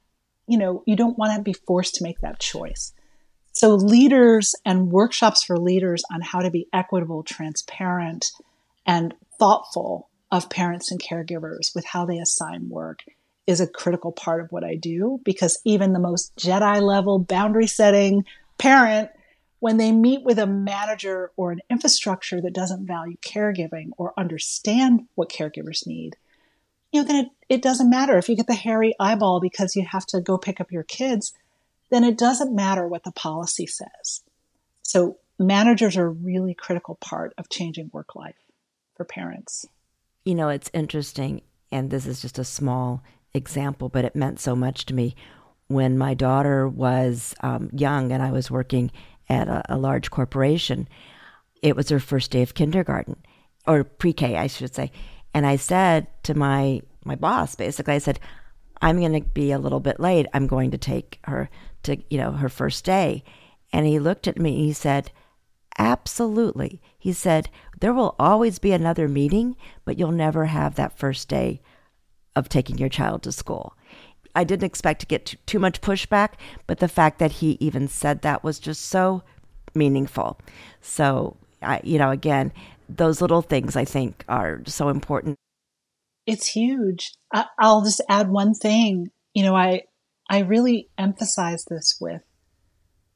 you 0.46 0.56
know, 0.58 0.82
you 0.86 0.96
don't 0.96 1.18
want 1.18 1.36
to 1.36 1.42
be 1.42 1.52
forced 1.52 1.96
to 1.96 2.04
make 2.04 2.20
that 2.20 2.38
choice. 2.38 2.92
So 3.52 3.74
leaders 3.74 4.54
and 4.64 4.92
workshops 4.92 5.42
for 5.42 5.58
leaders 5.58 6.02
on 6.12 6.20
how 6.20 6.40
to 6.40 6.50
be 6.50 6.68
equitable, 6.72 7.24
transparent, 7.24 8.26
and 8.86 9.14
thoughtful 9.38 10.08
of 10.30 10.50
parents 10.50 10.90
and 10.90 11.02
caregivers 11.02 11.74
with 11.74 11.84
how 11.86 12.06
they 12.06 12.18
assign 12.18 12.68
work 12.68 13.00
is 13.46 13.60
a 13.60 13.66
critical 13.66 14.12
part 14.12 14.40
of 14.40 14.50
what 14.50 14.64
I 14.64 14.74
do 14.74 15.20
because 15.24 15.60
even 15.64 15.92
the 15.92 15.98
most 15.98 16.36
Jedi 16.36 16.82
level 16.82 17.18
boundary 17.18 17.66
setting 17.66 18.24
parent 18.58 19.10
when 19.60 19.76
they 19.76 19.92
meet 19.92 20.22
with 20.22 20.38
a 20.38 20.46
manager 20.46 21.30
or 21.36 21.52
an 21.52 21.60
infrastructure 21.70 22.40
that 22.40 22.52
doesn't 22.52 22.86
value 22.86 23.16
caregiving 23.18 23.90
or 23.96 24.12
understand 24.16 25.06
what 25.14 25.30
caregivers 25.30 25.86
need, 25.86 26.16
you 26.92 27.00
know, 27.00 27.06
then 27.06 27.16
it, 27.16 27.28
it 27.48 27.62
doesn't 27.62 27.90
matter. 27.90 28.18
If 28.18 28.28
you 28.28 28.36
get 28.36 28.46
the 28.46 28.54
hairy 28.54 28.94
eyeball 29.00 29.40
because 29.40 29.74
you 29.74 29.84
have 29.84 30.06
to 30.06 30.20
go 30.20 30.38
pick 30.38 30.60
up 30.60 30.70
your 30.72 30.82
kids, 30.82 31.32
then 31.90 32.04
it 32.04 32.18
doesn't 32.18 32.54
matter 32.54 32.86
what 32.86 33.04
the 33.04 33.12
policy 33.12 33.66
says. 33.66 34.22
So 34.82 35.18
managers 35.38 35.96
are 35.96 36.06
a 36.06 36.10
really 36.10 36.54
critical 36.54 36.96
part 36.96 37.32
of 37.38 37.48
changing 37.48 37.90
work 37.92 38.14
life 38.14 38.36
for 38.96 39.04
parents. 39.04 39.66
You 40.24 40.34
know, 40.34 40.48
it's 40.48 40.70
interesting, 40.74 41.42
and 41.70 41.90
this 41.90 42.06
is 42.06 42.20
just 42.20 42.38
a 42.38 42.44
small 42.44 43.02
example, 43.36 43.88
but 43.88 44.04
it 44.04 44.16
meant 44.16 44.40
so 44.40 44.56
much 44.56 44.86
to 44.86 44.94
me. 44.94 45.14
When 45.68 45.98
my 45.98 46.14
daughter 46.14 46.68
was 46.68 47.34
um, 47.40 47.70
young 47.72 48.12
and 48.12 48.22
I 48.22 48.30
was 48.30 48.50
working 48.50 48.90
at 49.28 49.48
a, 49.48 49.62
a 49.68 49.78
large 49.78 50.10
corporation. 50.10 50.88
It 51.62 51.76
was 51.76 51.88
her 51.88 52.00
first 52.00 52.30
day 52.30 52.42
of 52.42 52.54
kindergarten 52.54 53.16
or 53.66 53.84
pre 53.84 54.12
K, 54.12 54.36
I 54.36 54.46
should 54.46 54.74
say. 54.74 54.92
And 55.34 55.46
I 55.46 55.56
said 55.56 56.06
to 56.24 56.34
my 56.34 56.82
my 57.04 57.14
boss 57.14 57.54
basically. 57.54 57.94
I 57.94 57.98
said, 57.98 58.20
I'm 58.82 59.00
going 59.00 59.12
to 59.12 59.28
be 59.28 59.52
a 59.52 59.58
little 59.58 59.80
bit 59.80 60.00
late. 60.00 60.26
I'm 60.34 60.46
going 60.46 60.70
to 60.72 60.78
take 60.78 61.18
her 61.24 61.48
to, 61.84 61.96
you 62.10 62.18
know, 62.18 62.32
her 62.32 62.48
first 62.48 62.84
day. 62.84 63.22
And 63.72 63.86
he 63.86 63.98
looked 63.98 64.26
at 64.26 64.38
me 64.38 64.64
he 64.64 64.72
said, 64.72 65.10
Absolutely. 65.78 66.80
He 66.98 67.12
said, 67.12 67.50
There 67.80 67.92
will 67.92 68.16
always 68.18 68.58
be 68.58 68.72
another 68.72 69.08
meeting, 69.08 69.56
but 69.84 69.98
you'll 69.98 70.12
never 70.12 70.46
have 70.46 70.74
that 70.74 70.98
first 70.98 71.28
day 71.28 71.60
of 72.36 72.48
taking 72.48 72.78
your 72.78 72.88
child 72.88 73.22
to 73.24 73.32
school. 73.32 73.74
I 74.36 74.44
didn't 74.44 74.66
expect 74.66 75.00
to 75.00 75.06
get 75.06 75.34
too 75.46 75.58
much 75.58 75.80
pushback, 75.80 76.34
but 76.66 76.78
the 76.78 76.88
fact 76.88 77.18
that 77.18 77.32
he 77.32 77.56
even 77.58 77.88
said 77.88 78.20
that 78.20 78.44
was 78.44 78.58
just 78.58 78.82
so 78.82 79.22
meaningful. 79.74 80.38
So, 80.82 81.36
I, 81.62 81.80
you 81.82 81.98
know, 81.98 82.10
again, 82.10 82.52
those 82.88 83.22
little 83.22 83.42
things 83.42 83.76
I 83.76 83.86
think 83.86 84.24
are 84.28 84.60
so 84.66 84.90
important. 84.90 85.36
It's 86.26 86.46
huge. 86.48 87.14
I, 87.32 87.46
I'll 87.58 87.82
just 87.82 88.02
add 88.08 88.28
one 88.28 88.52
thing. 88.54 89.10
You 89.32 89.42
know, 89.42 89.56
I 89.56 89.84
I 90.28 90.40
really 90.40 90.88
emphasize 90.98 91.64
this 91.64 91.96
with 92.00 92.22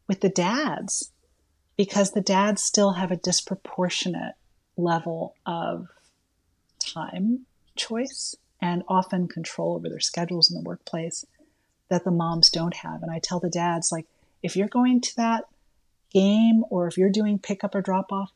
with 0.08 0.20
the 0.20 0.28
dads 0.28 1.12
because 1.76 2.12
the 2.12 2.20
dads 2.20 2.62
still 2.62 2.92
have 2.92 3.10
a 3.10 3.16
disproportionate 3.16 4.34
level 4.76 5.34
of 5.44 5.88
time 6.78 7.46
choice 7.76 8.36
and 8.60 8.82
often 8.88 9.28
control 9.28 9.74
over 9.74 9.88
their 9.88 10.00
schedules 10.00 10.50
in 10.50 10.56
the 10.56 10.68
workplace 10.68 11.24
that 11.88 12.04
the 12.04 12.10
moms 12.10 12.50
don't 12.50 12.76
have. 12.76 13.02
And 13.02 13.10
I 13.10 13.18
tell 13.18 13.40
the 13.40 13.50
dads, 13.50 13.90
like, 13.90 14.06
if 14.42 14.56
you're 14.56 14.68
going 14.68 15.00
to 15.00 15.16
that 15.16 15.44
game 16.12 16.64
or 16.70 16.86
if 16.86 16.96
you're 16.96 17.10
doing 17.10 17.38
pickup 17.38 17.74
or 17.74 17.82
drop 17.82 18.12
off, 18.12 18.32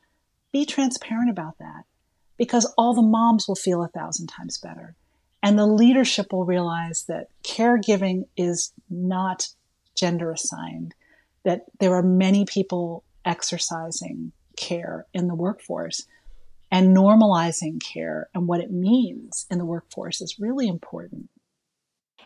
be 0.53 0.65
transparent 0.65 1.31
about 1.31 1.59
that 1.59 1.85
because 2.37 2.73
all 2.77 2.95
the 2.95 3.03
moms 3.03 3.49
will 3.49 3.55
feel 3.55 3.83
a 3.83 3.89
thousand 3.89 4.29
times 4.29 4.59
better. 4.59 4.95
And 5.43 5.59
the 5.59 5.67
leadership 5.67 6.33
will 6.33 6.45
realize 6.45 7.05
that 7.05 7.29
caregiving 7.43 8.27
is 8.37 8.73
not 8.89 9.49
gender 9.95 10.33
assigned, 10.33 10.95
that 11.45 11.67
there 11.81 11.95
are 11.95 12.03
many 12.03 12.45
people 12.45 13.05
exercising 13.25 14.33
care 14.57 15.07
in 15.13 15.29
the 15.29 15.35
workforce 15.35 16.07
and 16.75 16.97
normalizing 16.97 17.81
care 17.81 18.29
and 18.35 18.49
what 18.49 18.59
it 18.59 18.73
means 18.73 19.47
in 19.49 19.59
the 19.59 19.65
workforce 19.65 20.21
is 20.21 20.41
really 20.41 20.67
important. 20.67 21.31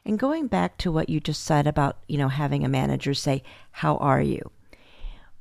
And 0.07 0.19
going 0.19 0.47
back 0.47 0.79
to 0.79 0.91
what 0.91 1.11
you 1.11 1.21
just 1.21 1.45
said 1.45 1.67
about, 1.67 1.99
you 2.09 2.17
know, 2.17 2.29
having 2.29 2.65
a 2.65 2.69
manager 2.69 3.13
say, 3.13 3.43
"How 3.73 3.99
are 3.99 4.23
you?" 4.23 4.51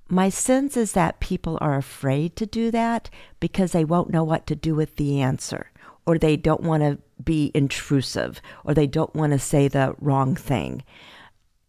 My 0.09 0.27
sense 0.27 0.75
is 0.75 0.91
that 0.91 1.21
people 1.21 1.57
are 1.61 1.77
afraid 1.77 2.35
to 2.35 2.45
do 2.45 2.69
that 2.71 3.09
because 3.39 3.71
they 3.71 3.85
won't 3.85 4.09
know 4.09 4.25
what 4.25 4.45
to 4.47 4.55
do 4.57 4.75
with 4.75 4.97
the 4.97 5.21
answer 5.21 5.71
or 6.05 6.17
they 6.17 6.35
don't 6.35 6.63
want 6.63 6.83
to 6.83 6.99
be 7.23 7.49
intrusive 7.53 8.41
or 8.65 8.73
they 8.73 8.87
don't 8.87 9.15
want 9.15 9.31
to 9.31 9.39
say 9.39 9.69
the 9.69 9.95
wrong 10.01 10.35
thing. 10.35 10.83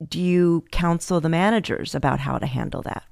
Do 0.05 0.21
you 0.21 0.65
counsel 0.73 1.21
the 1.21 1.29
managers 1.29 1.95
about 1.95 2.19
how 2.19 2.39
to 2.39 2.47
handle 2.47 2.83
that? 2.83 3.05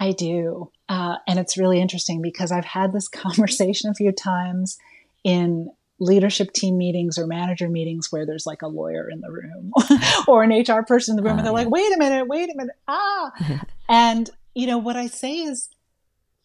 I 0.00 0.12
do. 0.12 0.72
Uh, 0.88 1.16
and 1.28 1.38
it's 1.38 1.58
really 1.58 1.80
interesting 1.80 2.22
because 2.22 2.50
I've 2.50 2.64
had 2.64 2.92
this 2.92 3.06
conversation 3.08 3.90
a 3.90 3.94
few 3.94 4.10
times 4.10 4.78
in 5.22 5.70
leadership 6.00 6.52
team 6.54 6.78
meetings 6.78 7.18
or 7.18 7.26
manager 7.26 7.68
meetings 7.68 8.10
where 8.10 8.24
there's 8.24 8.46
like 8.46 8.62
a 8.62 8.66
lawyer 8.66 9.08
in 9.08 9.20
the 9.20 9.30
room 9.30 9.70
or 10.28 10.42
an 10.42 10.50
HR 10.50 10.82
person 10.82 11.12
in 11.12 11.16
the 11.16 11.22
room 11.22 11.38
and 11.38 11.46
they're 11.46 11.52
oh, 11.52 11.58
yeah. 11.58 11.64
like, 11.64 11.70
wait 11.70 11.94
a 11.94 11.98
minute, 11.98 12.26
wait 12.26 12.48
a 12.50 12.56
minute, 12.56 12.74
ah. 12.88 13.30
and, 13.88 14.30
you 14.54 14.66
know, 14.66 14.78
what 14.78 14.96
I 14.96 15.08
say 15.08 15.40
is, 15.40 15.68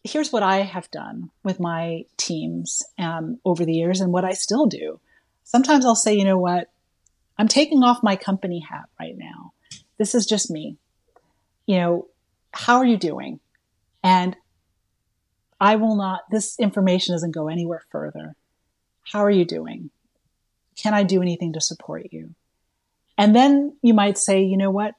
here's 0.04 0.30
what 0.30 0.42
I 0.42 0.58
have 0.58 0.90
done 0.90 1.30
with 1.42 1.58
my 1.58 2.04
teams 2.18 2.82
um, 2.98 3.40
over 3.44 3.64
the 3.64 3.72
years 3.72 4.00
and 4.00 4.12
what 4.12 4.26
I 4.26 4.34
still 4.34 4.66
do. 4.66 5.00
Sometimes 5.42 5.86
I'll 5.86 5.96
say, 5.96 6.14
you 6.14 6.24
know 6.24 6.38
what, 6.38 6.70
I'm 7.38 7.48
taking 7.48 7.82
off 7.82 8.02
my 8.02 8.14
company 8.14 8.60
hat 8.60 8.88
right 9.00 9.16
now. 9.16 9.52
This 9.98 10.14
is 10.14 10.26
just 10.26 10.50
me. 10.50 10.76
You 11.66 11.78
know, 11.78 12.08
how 12.52 12.76
are 12.76 12.86
you 12.86 12.98
doing? 12.98 13.40
And 14.06 14.36
I 15.60 15.74
will 15.74 15.96
not, 15.96 16.30
this 16.30 16.60
information 16.60 17.12
doesn't 17.12 17.34
go 17.34 17.48
anywhere 17.48 17.82
further. 17.90 18.36
How 19.02 19.24
are 19.24 19.30
you 19.30 19.44
doing? 19.44 19.90
Can 20.76 20.94
I 20.94 21.02
do 21.02 21.20
anything 21.20 21.54
to 21.54 21.60
support 21.60 22.06
you? 22.12 22.36
And 23.18 23.34
then 23.34 23.76
you 23.82 23.94
might 23.94 24.16
say, 24.16 24.44
you 24.44 24.56
know 24.56 24.70
what? 24.70 24.94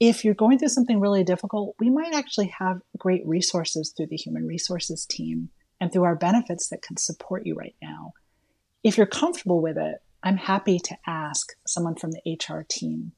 If 0.00 0.22
you're 0.22 0.34
going 0.34 0.58
through 0.58 0.68
something 0.68 1.00
really 1.00 1.24
difficult, 1.24 1.76
we 1.80 1.88
might 1.88 2.12
actually 2.12 2.52
have 2.58 2.82
great 2.98 3.26
resources 3.26 3.94
through 3.96 4.08
the 4.08 4.16
human 4.16 4.46
resources 4.46 5.06
team 5.06 5.48
and 5.80 5.90
through 5.90 6.04
our 6.04 6.14
benefits 6.14 6.68
that 6.68 6.82
can 6.82 6.98
support 6.98 7.46
you 7.46 7.54
right 7.54 7.76
now. 7.80 8.12
If 8.84 8.98
you're 8.98 9.06
comfortable 9.06 9.62
with 9.62 9.78
it, 9.78 10.02
I'm 10.22 10.36
happy 10.36 10.78
to 10.78 10.98
ask 11.06 11.54
someone 11.66 11.94
from 11.94 12.10
the 12.12 12.36
HR 12.38 12.66
team 12.68 13.12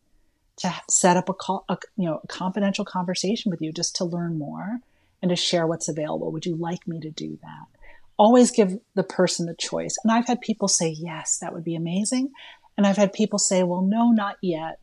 to 0.59 0.73
set 0.89 1.17
up 1.17 1.29
a, 1.29 1.35
call, 1.35 1.65
a 1.69 1.77
you 1.97 2.09
know, 2.09 2.21
a 2.23 2.27
confidential 2.29 2.85
conversation 2.85 3.51
with 3.51 3.61
you 3.61 3.73
just 3.73 3.97
to 3.97 4.05
learn 4.05 4.39
more 4.39 4.79
and 5.23 5.31
to 5.31 5.37
share 5.37 5.67
what's 5.67 5.89
available. 5.89 6.33
Would 6.33 6.47
you 6.47 6.57
like 6.57 6.87
me 6.87 7.01
to 7.01 7.11
do 7.11 7.39
that? 7.43 7.81
Always 8.17 8.51
give 8.51 8.79
the 8.95 9.03
person 9.03 9.47
the 9.47 9.55
choice. 9.55 9.97
And 10.03 10.13
I've 10.13 10.27
had 10.27 10.41
people 10.41 10.69
say, 10.69 10.91
yes, 10.91 11.39
that 11.39 11.53
would 11.53 11.65
be 11.65 11.77
amazing. 11.77 12.31
And 12.77 12.87
I've 12.87 12.97
had 12.97 13.13
people 13.13 13.39
say, 13.39 13.63
well, 13.63 13.83
no, 13.83 14.11
not 14.11 14.37
yet. 14.43 14.81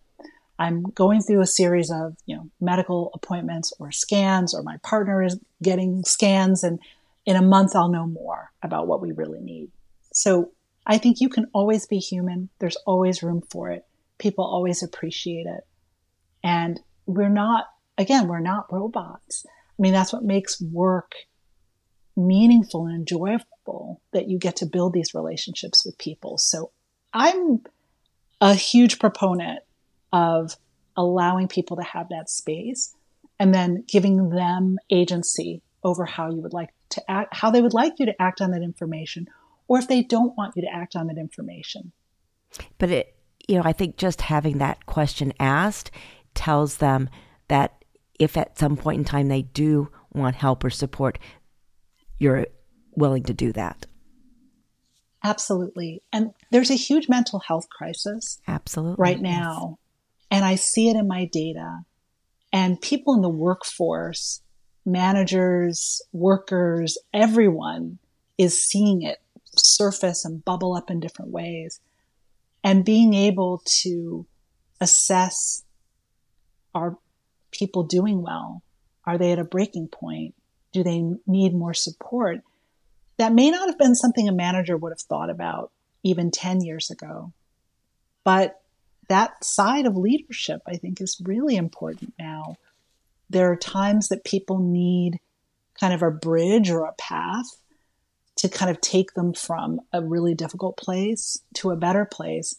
I'm 0.58 0.84
going 0.84 1.22
through 1.22 1.42
a 1.42 1.48
series 1.48 1.92
of, 1.92 2.16
you 2.26 2.36
know, 2.36 2.50
medical 2.62 3.12
appointments 3.14 3.74
or 3.80 3.92
scans, 3.92 4.54
or 4.54 4.64
my 4.64 4.78
partner 4.84 5.22
is 5.22 5.38
getting 5.62 6.04
scans. 6.06 6.64
And 6.64 6.80
in 7.26 7.36
a 7.36 7.42
month, 7.42 7.76
I'll 7.76 7.90
know 7.90 8.08
more 8.08 8.52
about 8.64 8.88
what 8.88 9.02
we 9.02 9.12
really 9.12 9.42
need. 9.42 9.70
So 10.14 10.52
I 10.86 10.98
think 10.98 11.20
you 11.20 11.28
can 11.28 11.48
always 11.54 11.88
be 11.88 11.98
human. 11.98 12.50
There's 12.60 12.78
always 12.86 13.24
room 13.24 13.44
for 13.50 13.70
it. 13.72 13.86
People 14.18 14.46
always 14.46 14.82
appreciate 14.82 15.46
it. 15.46 15.66
And 16.42 16.80
we're 17.06 17.28
not, 17.28 17.66
again, 17.98 18.28
we're 18.28 18.40
not 18.40 18.72
robots. 18.72 19.46
I 19.78 19.82
mean, 19.82 19.94
that's 19.94 20.14
what 20.14 20.24
makes 20.24 20.62
work 20.62 21.14
meaningful 22.16 22.86
and 22.86 22.96
enjoyable 22.96 24.02
that 24.14 24.30
you 24.30 24.40
get 24.40 24.58
to 24.58 24.66
build 24.66 24.94
these 24.94 25.14
relationships 25.14 25.86
with 25.86 25.98
people. 25.98 26.38
So 26.38 26.72
I'm 27.14 27.62
a 28.40 28.54
huge 28.54 29.00
proponent 29.00 29.60
of 30.14 30.56
allowing 30.96 31.48
people 31.48 31.78
to 31.78 31.84
have 31.84 32.10
that 32.10 32.30
space 32.30 32.96
and 33.40 33.54
then 33.54 33.84
giving 33.88 34.30
them 34.30 34.78
agency 34.90 35.62
over 35.84 36.06
how 36.06 36.30
you 36.30 36.42
would 36.42 36.54
like 36.54 36.70
to 36.90 37.12
act, 37.12 37.36
how 37.36 37.52
they 37.52 37.62
would 37.62 37.74
like 37.74 37.94
you 38.00 38.06
to 38.06 38.22
act 38.22 38.42
on 38.42 38.52
that 38.52 38.62
information, 38.62 39.28
or 39.68 39.78
if 39.78 39.88
they 39.88 40.02
don't 40.02 40.38
want 40.38 40.56
you 40.56 40.62
to 40.62 40.74
act 40.74 40.96
on 40.96 41.08
that 41.08 41.18
information. 41.18 41.92
But 42.78 42.90
it, 42.90 43.16
you 43.48 43.58
know, 43.58 43.64
I 43.66 43.74
think 43.74 43.98
just 43.98 44.22
having 44.22 44.58
that 44.60 44.86
question 44.86 45.34
asked 45.40 45.92
tells 46.34 46.78
them 46.78 47.10
that 47.50 47.85
if 48.20 48.38
at 48.38 48.58
some 48.58 48.78
point 48.78 49.00
in 49.00 49.06
time 49.06 49.28
they 49.28 49.42
do 49.42 49.90
want 50.14 50.36
help 50.36 50.64
or 50.64 50.70
support, 50.70 51.20
you're 52.18 52.48
willing 52.96 53.24
to 53.24 53.34
do 53.34 53.52
that. 53.54 53.86
Absolutely. 55.24 56.04
And 56.14 56.32
there's 56.52 56.70
a 56.70 56.76
huge 56.76 57.10
mental 57.10 57.40
health 57.40 57.68
crisis. 57.70 58.40
Absolutely. 58.48 59.02
Right 59.02 59.20
now. 59.20 59.78
Yes. 59.80 60.28
And 60.32 60.46
I 60.46 60.56
see 60.56 60.90
it 60.90 60.96
in 60.96 61.08
my 61.08 61.26
data. 61.26 61.80
And 62.54 62.80
people 62.80 63.16
in 63.16 63.22
the 63.22 63.30
workforce, 63.30 64.42
managers, 64.86 66.02
workers, 66.14 66.98
everyone 67.14 67.98
is 68.38 68.62
seeing 68.62 69.02
it 69.02 69.20
surface 69.58 70.26
and 70.26 70.46
bubble 70.46 70.76
up 70.76 70.92
in 70.92 71.00
different 71.00 71.32
ways. 71.32 71.80
And 72.64 72.86
being 72.86 73.14
able 73.14 73.62
to 73.82 74.26
assess 74.80 75.64
our 76.74 76.98
people 77.56 77.84
doing 77.84 78.22
well? 78.22 78.62
Are 79.06 79.18
they 79.18 79.32
at 79.32 79.40
a 79.40 79.44
breaking 79.44 79.88
point? 79.88 80.36
Do 80.72 80.84
they 80.84 81.04
need 81.26 81.54
more 81.54 81.74
support? 81.74 82.42
That 83.18 83.34
may 83.34 83.50
not 83.50 83.70
have 83.70 83.78
been 83.78 83.96
something 83.96 84.28
a 84.28 84.34
manager 84.34 84.76
would 84.76 84.92
have 84.92 85.02
thought 85.02 85.30
about 85.30 85.72
even 86.04 86.32
10 86.32 86.62
years 86.62 86.92
ago. 86.92 87.32
But 88.24 88.62
that 89.08 89.44
side 89.44 89.86
of 89.86 89.96
leadership, 89.96 90.62
I 90.68 90.76
think, 90.76 91.00
is 91.00 91.22
really 91.24 91.56
important 91.56 92.14
now. 92.20 92.58
There 93.30 93.52
are 93.52 93.56
times 93.56 94.10
that 94.10 94.24
people 94.24 94.60
need 94.60 95.20
kind 95.80 95.94
of 95.94 96.02
a 96.02 96.12
bridge 96.12 96.70
or 96.70 96.86
a 96.86 96.94
path 96.94 97.46
to 98.38 98.50
kind 98.50 98.70
of 98.70 98.82
take 98.82 99.14
them 99.14 99.34
from 99.34 99.80
a 99.94 100.04
really 100.04 100.36
difficult 100.36 100.78
place 100.78 101.40
to 101.56 101.72
a 101.72 101.78
better 101.78 102.06
place. 102.06 102.56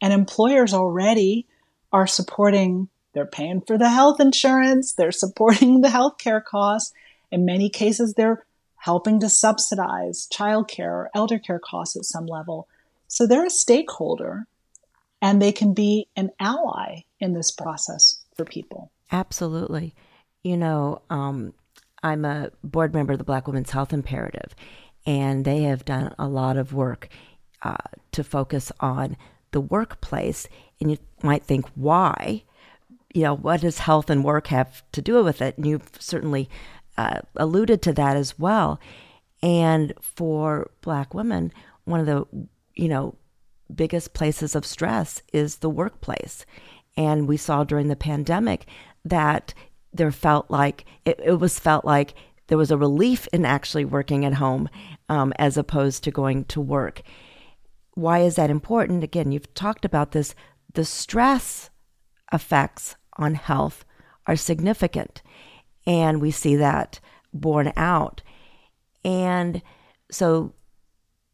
And 0.00 0.12
employers 0.12 0.74
already 0.74 1.46
are 1.92 2.06
supporting 2.06 2.88
they're 3.14 3.26
paying 3.26 3.60
for 3.60 3.78
the 3.78 3.88
health 3.88 4.20
insurance. 4.20 4.92
They're 4.92 5.12
supporting 5.12 5.80
the 5.80 5.88
healthcare 5.88 6.44
costs. 6.44 6.92
In 7.30 7.44
many 7.44 7.70
cases, 7.70 8.14
they're 8.14 8.44
helping 8.76 9.20
to 9.20 9.30
subsidize 9.30 10.28
childcare 10.32 10.90
or 10.90 11.10
elder 11.14 11.38
care 11.38 11.58
costs 11.58 11.96
at 11.96 12.04
some 12.04 12.26
level. 12.26 12.68
So 13.08 13.26
they're 13.26 13.46
a 13.46 13.50
stakeholder 13.50 14.46
and 15.22 15.40
they 15.40 15.52
can 15.52 15.72
be 15.72 16.08
an 16.16 16.30
ally 16.38 17.02
in 17.18 17.32
this 17.32 17.50
process 17.50 18.20
for 18.36 18.44
people. 18.44 18.90
Absolutely. 19.10 19.94
You 20.42 20.58
know, 20.58 21.00
um, 21.08 21.54
I'm 22.02 22.26
a 22.26 22.50
board 22.62 22.92
member 22.92 23.12
of 23.14 23.18
the 23.18 23.24
Black 23.24 23.46
Women's 23.46 23.70
Health 23.70 23.94
Imperative, 23.94 24.54
and 25.06 25.44
they 25.44 25.62
have 25.62 25.86
done 25.86 26.14
a 26.18 26.28
lot 26.28 26.58
of 26.58 26.74
work 26.74 27.08
uh, 27.62 27.76
to 28.12 28.22
focus 28.22 28.70
on 28.80 29.16
the 29.52 29.60
workplace. 29.60 30.46
And 30.80 30.90
you 30.90 30.98
might 31.22 31.44
think, 31.44 31.66
why? 31.74 32.42
You 33.14 33.22
know, 33.22 33.34
what 33.36 33.62
does 33.62 33.78
health 33.78 34.10
and 34.10 34.22
work 34.24 34.48
have 34.48 34.82
to 34.92 35.00
do 35.00 35.24
with 35.24 35.40
it? 35.40 35.56
And 35.56 35.66
you've 35.66 35.90
certainly 35.98 36.50
uh, 36.98 37.20
alluded 37.36 37.80
to 37.82 37.92
that 37.94 38.16
as 38.16 38.38
well. 38.38 38.78
And 39.42 39.92
for 40.00 40.70
Black 40.82 41.14
women, 41.14 41.52
one 41.84 42.00
of 42.00 42.06
the, 42.06 42.26
you 42.74 42.88
know, 42.88 43.14
biggest 43.74 44.14
places 44.14 44.54
of 44.54 44.66
stress 44.66 45.22
is 45.32 45.56
the 45.56 45.70
workplace. 45.70 46.44
And 46.96 47.28
we 47.28 47.36
saw 47.36 47.64
during 47.64 47.88
the 47.88 47.96
pandemic 47.96 48.66
that 49.04 49.54
there 49.92 50.12
felt 50.12 50.50
like 50.50 50.84
it, 51.04 51.20
it 51.22 51.38
was 51.40 51.58
felt 51.58 51.84
like 51.84 52.14
there 52.48 52.58
was 52.58 52.70
a 52.70 52.76
relief 52.76 53.26
in 53.32 53.44
actually 53.44 53.84
working 53.84 54.24
at 54.24 54.34
home 54.34 54.68
um, 55.08 55.32
as 55.38 55.56
opposed 55.56 56.04
to 56.04 56.10
going 56.10 56.44
to 56.46 56.60
work. 56.60 57.02
Why 57.94 58.20
is 58.20 58.36
that 58.36 58.50
important? 58.50 59.04
Again, 59.04 59.32
you've 59.32 59.54
talked 59.54 59.84
about 59.84 60.12
this. 60.12 60.34
The 60.72 60.84
stress 60.84 61.70
effects 62.32 62.96
on 63.16 63.34
health 63.34 63.84
are 64.26 64.36
significant, 64.36 65.22
and 65.86 66.20
we 66.20 66.30
see 66.30 66.56
that 66.56 67.00
borne 67.32 67.72
out. 67.76 68.22
And 69.04 69.62
so, 70.10 70.54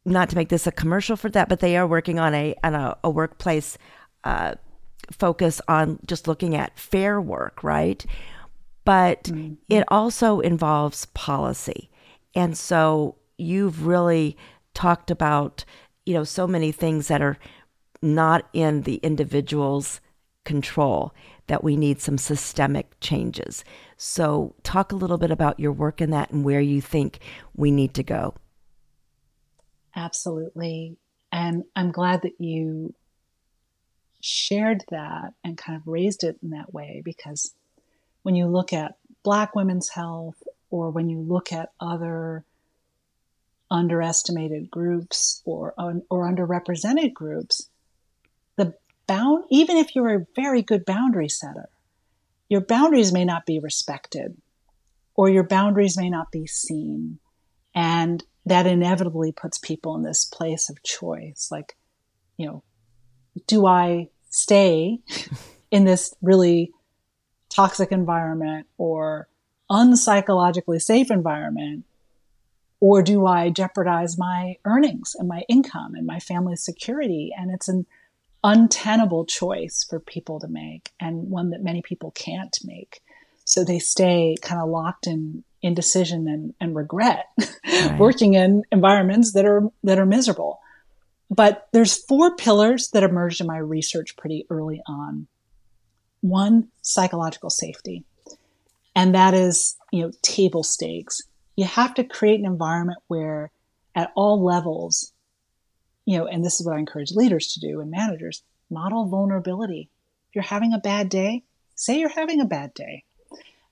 not 0.04 0.30
to 0.30 0.36
make 0.36 0.48
this 0.48 0.66
a 0.66 0.72
commercial 0.72 1.16
for 1.16 1.28
that, 1.30 1.48
but 1.48 1.60
they 1.60 1.76
are 1.76 1.86
working 1.86 2.18
on 2.18 2.34
a 2.34 2.54
on 2.64 2.74
a, 2.74 2.96
a 3.04 3.10
workplace 3.10 3.78
uh, 4.24 4.54
focus 5.12 5.60
on 5.68 5.98
just 6.06 6.26
looking 6.26 6.56
at 6.56 6.78
fair 6.78 7.20
work, 7.20 7.62
right? 7.62 8.04
But 8.84 9.24
mm-hmm. 9.24 9.54
it 9.68 9.84
also 9.88 10.40
involves 10.40 11.06
policy, 11.06 11.90
and 12.34 12.56
so 12.56 13.16
you've 13.38 13.86
really 13.86 14.36
talked 14.74 15.10
about 15.10 15.64
you 16.06 16.14
know 16.14 16.24
so 16.24 16.46
many 16.46 16.72
things 16.72 17.08
that 17.08 17.22
are 17.22 17.38
not 18.02 18.48
in 18.52 18.82
the 18.82 18.96
individual's 18.96 20.00
control 20.44 21.14
that 21.46 21.64
we 21.64 21.76
need 21.76 22.00
some 22.00 22.18
systemic 22.18 22.98
changes. 23.00 23.64
So, 23.96 24.54
talk 24.62 24.92
a 24.92 24.96
little 24.96 25.18
bit 25.18 25.30
about 25.30 25.60
your 25.60 25.72
work 25.72 26.00
in 26.00 26.10
that 26.10 26.30
and 26.30 26.44
where 26.44 26.60
you 26.60 26.80
think 26.80 27.20
we 27.54 27.70
need 27.70 27.94
to 27.94 28.02
go. 28.02 28.34
Absolutely. 29.94 30.96
And 31.32 31.64
I'm 31.76 31.92
glad 31.92 32.22
that 32.22 32.40
you 32.40 32.94
shared 34.20 34.84
that 34.90 35.32
and 35.44 35.56
kind 35.56 35.76
of 35.76 35.86
raised 35.86 36.24
it 36.24 36.38
in 36.42 36.50
that 36.50 36.72
way 36.72 37.02
because 37.04 37.54
when 38.22 38.34
you 38.34 38.46
look 38.46 38.72
at 38.72 38.96
Black 39.22 39.54
women's 39.54 39.88
health 39.88 40.42
or 40.70 40.90
when 40.90 41.08
you 41.08 41.20
look 41.20 41.52
at 41.52 41.72
other 41.80 42.44
underestimated 43.70 44.70
groups 44.70 45.42
or, 45.44 45.74
or 46.10 46.30
underrepresented 46.30 47.14
groups, 47.14 47.68
bound, 49.10 49.44
even 49.50 49.76
if 49.76 49.96
you're 49.96 50.14
a 50.14 50.26
very 50.36 50.62
good 50.62 50.84
boundary 50.84 51.28
setter, 51.28 51.68
your 52.48 52.60
boundaries 52.60 53.12
may 53.12 53.24
not 53.24 53.44
be 53.44 53.58
respected 53.58 54.36
or 55.16 55.28
your 55.28 55.42
boundaries 55.42 55.98
may 55.98 56.08
not 56.08 56.30
be 56.30 56.46
seen. 56.46 57.18
And 57.74 58.22
that 58.46 58.68
inevitably 58.68 59.32
puts 59.32 59.58
people 59.58 59.96
in 59.96 60.02
this 60.02 60.24
place 60.24 60.70
of 60.70 60.82
choice. 60.84 61.48
Like, 61.50 61.76
you 62.36 62.46
know, 62.46 62.62
do 63.48 63.66
I 63.66 64.10
stay 64.28 65.00
in 65.72 65.84
this 65.84 66.14
really 66.22 66.70
toxic 67.48 67.90
environment 67.90 68.68
or 68.78 69.28
unpsychologically 69.68 70.80
safe 70.80 71.10
environment? 71.10 71.84
Or 72.78 73.02
do 73.02 73.26
I 73.26 73.50
jeopardize 73.50 74.16
my 74.16 74.54
earnings 74.64 75.16
and 75.18 75.26
my 75.26 75.42
income 75.48 75.94
and 75.96 76.06
my 76.06 76.20
family's 76.20 76.64
security? 76.64 77.32
And 77.36 77.50
it's 77.50 77.68
an 77.68 77.86
untenable 78.42 79.26
choice 79.26 79.84
for 79.88 80.00
people 80.00 80.40
to 80.40 80.48
make 80.48 80.92
and 80.98 81.30
one 81.30 81.50
that 81.50 81.62
many 81.62 81.82
people 81.82 82.10
can't 82.12 82.56
make. 82.64 83.02
So 83.44 83.64
they 83.64 83.78
stay 83.78 84.36
kind 84.40 84.60
of 84.60 84.68
locked 84.68 85.06
in 85.06 85.44
indecision 85.62 86.26
and, 86.28 86.54
and 86.60 86.74
regret 86.74 87.26
right. 87.66 87.98
working 87.98 88.34
in 88.34 88.62
environments 88.72 89.32
that 89.32 89.44
are 89.44 89.68
that 89.84 89.98
are 89.98 90.06
miserable. 90.06 90.60
But 91.30 91.68
there's 91.72 91.96
four 91.96 92.34
pillars 92.34 92.88
that 92.90 93.02
emerged 93.02 93.40
in 93.40 93.46
my 93.46 93.58
research 93.58 94.16
pretty 94.16 94.46
early 94.50 94.82
on. 94.86 95.26
One, 96.22 96.68
psychological 96.82 97.50
safety. 97.50 98.04
And 98.96 99.14
that 99.14 99.34
is, 99.34 99.76
you 99.92 100.02
know, 100.02 100.12
table 100.22 100.64
stakes. 100.64 101.22
You 101.56 101.66
have 101.66 101.94
to 101.94 102.04
create 102.04 102.40
an 102.40 102.46
environment 102.46 102.98
where 103.06 103.52
at 103.94 104.10
all 104.16 104.44
levels 104.44 105.12
you 106.10 106.18
know, 106.18 106.26
and 106.26 106.44
this 106.44 106.58
is 106.58 106.66
what 106.66 106.74
I 106.74 106.80
encourage 106.80 107.12
leaders 107.12 107.52
to 107.52 107.60
do 107.60 107.80
and 107.80 107.88
managers 107.88 108.42
model 108.68 109.06
vulnerability. 109.06 109.90
If 110.28 110.34
you're 110.34 110.42
having 110.42 110.72
a 110.72 110.78
bad 110.78 111.08
day, 111.08 111.44
say 111.76 112.00
you're 112.00 112.08
having 112.08 112.40
a 112.40 112.46
bad 112.46 112.74
day. 112.74 113.04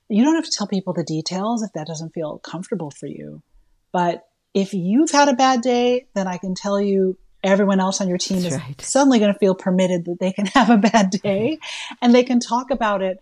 You 0.09 0.22
don't 0.22 0.37
have 0.37 0.44
to 0.44 0.57
tell 0.57 0.68
people 0.68 0.92
the 0.92 1.03
details 1.03 1.64
if 1.64 1.72
that 1.72 1.88
doesn't 1.88 2.14
feel 2.14 2.38
comfortable 2.38 2.92
for 2.92 3.09
you. 3.09 3.42
But 3.90 4.24
if 4.55 4.72
you've 4.72 5.11
had 5.11 5.29
a 5.29 5.35
bad 5.35 5.62
day, 5.62 6.07
then 6.14 6.29
I 6.29 6.38
can 6.38 6.55
tell 6.55 6.81
you 6.81 7.18
everyone 7.42 7.81
else 7.81 8.01
on 8.01 8.09
your 8.09 8.18
team 8.18 8.40
That's 8.40 8.55
is 8.55 8.61
right. 8.61 8.81
suddenly 8.81 9.18
going 9.18 9.33
to 9.33 9.38
feel 9.40 9.57
permitted 9.57 10.05
that 10.05 10.20
they 10.20 10.31
can 10.31 10.46
have 10.55 10.70
a 10.70 10.79
bad 10.79 11.11
day 11.11 11.59
and 12.01 12.14
they 12.14 12.22
can 12.22 12.38
talk 12.38 12.70
about 12.70 13.03
it. 13.03 13.18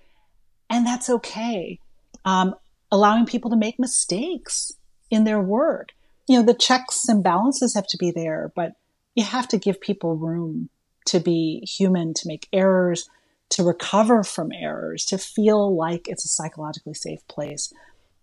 And 0.69 0.87
that's 0.87 1.09
okay. 1.09 1.81
Um, 2.27 2.55
allowing 2.93 3.25
people 3.25 3.51
to 3.51 3.57
make 3.57 3.79
mistakes 3.79 4.73
in 5.11 5.25
their 5.25 5.41
work. 5.41 5.93
You 6.29 6.39
know, 6.39 6.45
the 6.45 6.53
checks 6.53 7.09
and 7.09 7.25
balances 7.25 7.73
have 7.75 7.87
to 7.87 7.97
be 7.97 8.11
there, 8.11 8.53
but 8.55 8.73
you 9.17 9.25
have 9.25 9.49
to 9.49 9.59
give 9.59 9.81
people 9.81 10.15
room 10.15 10.69
to 11.07 11.19
be 11.19 11.61
human, 11.67 12.15
to 12.15 12.29
make 12.29 12.49
errors, 12.53 13.09
to 13.49 13.65
recover 13.65 14.23
from 14.23 14.53
errors, 14.53 15.05
to 15.07 15.19
feel 15.19 15.75
like 15.75 16.07
it's 16.07 16.25
a 16.25 16.29
psychologically 16.29 16.95
safe 16.95 17.27
place. 17.27 17.73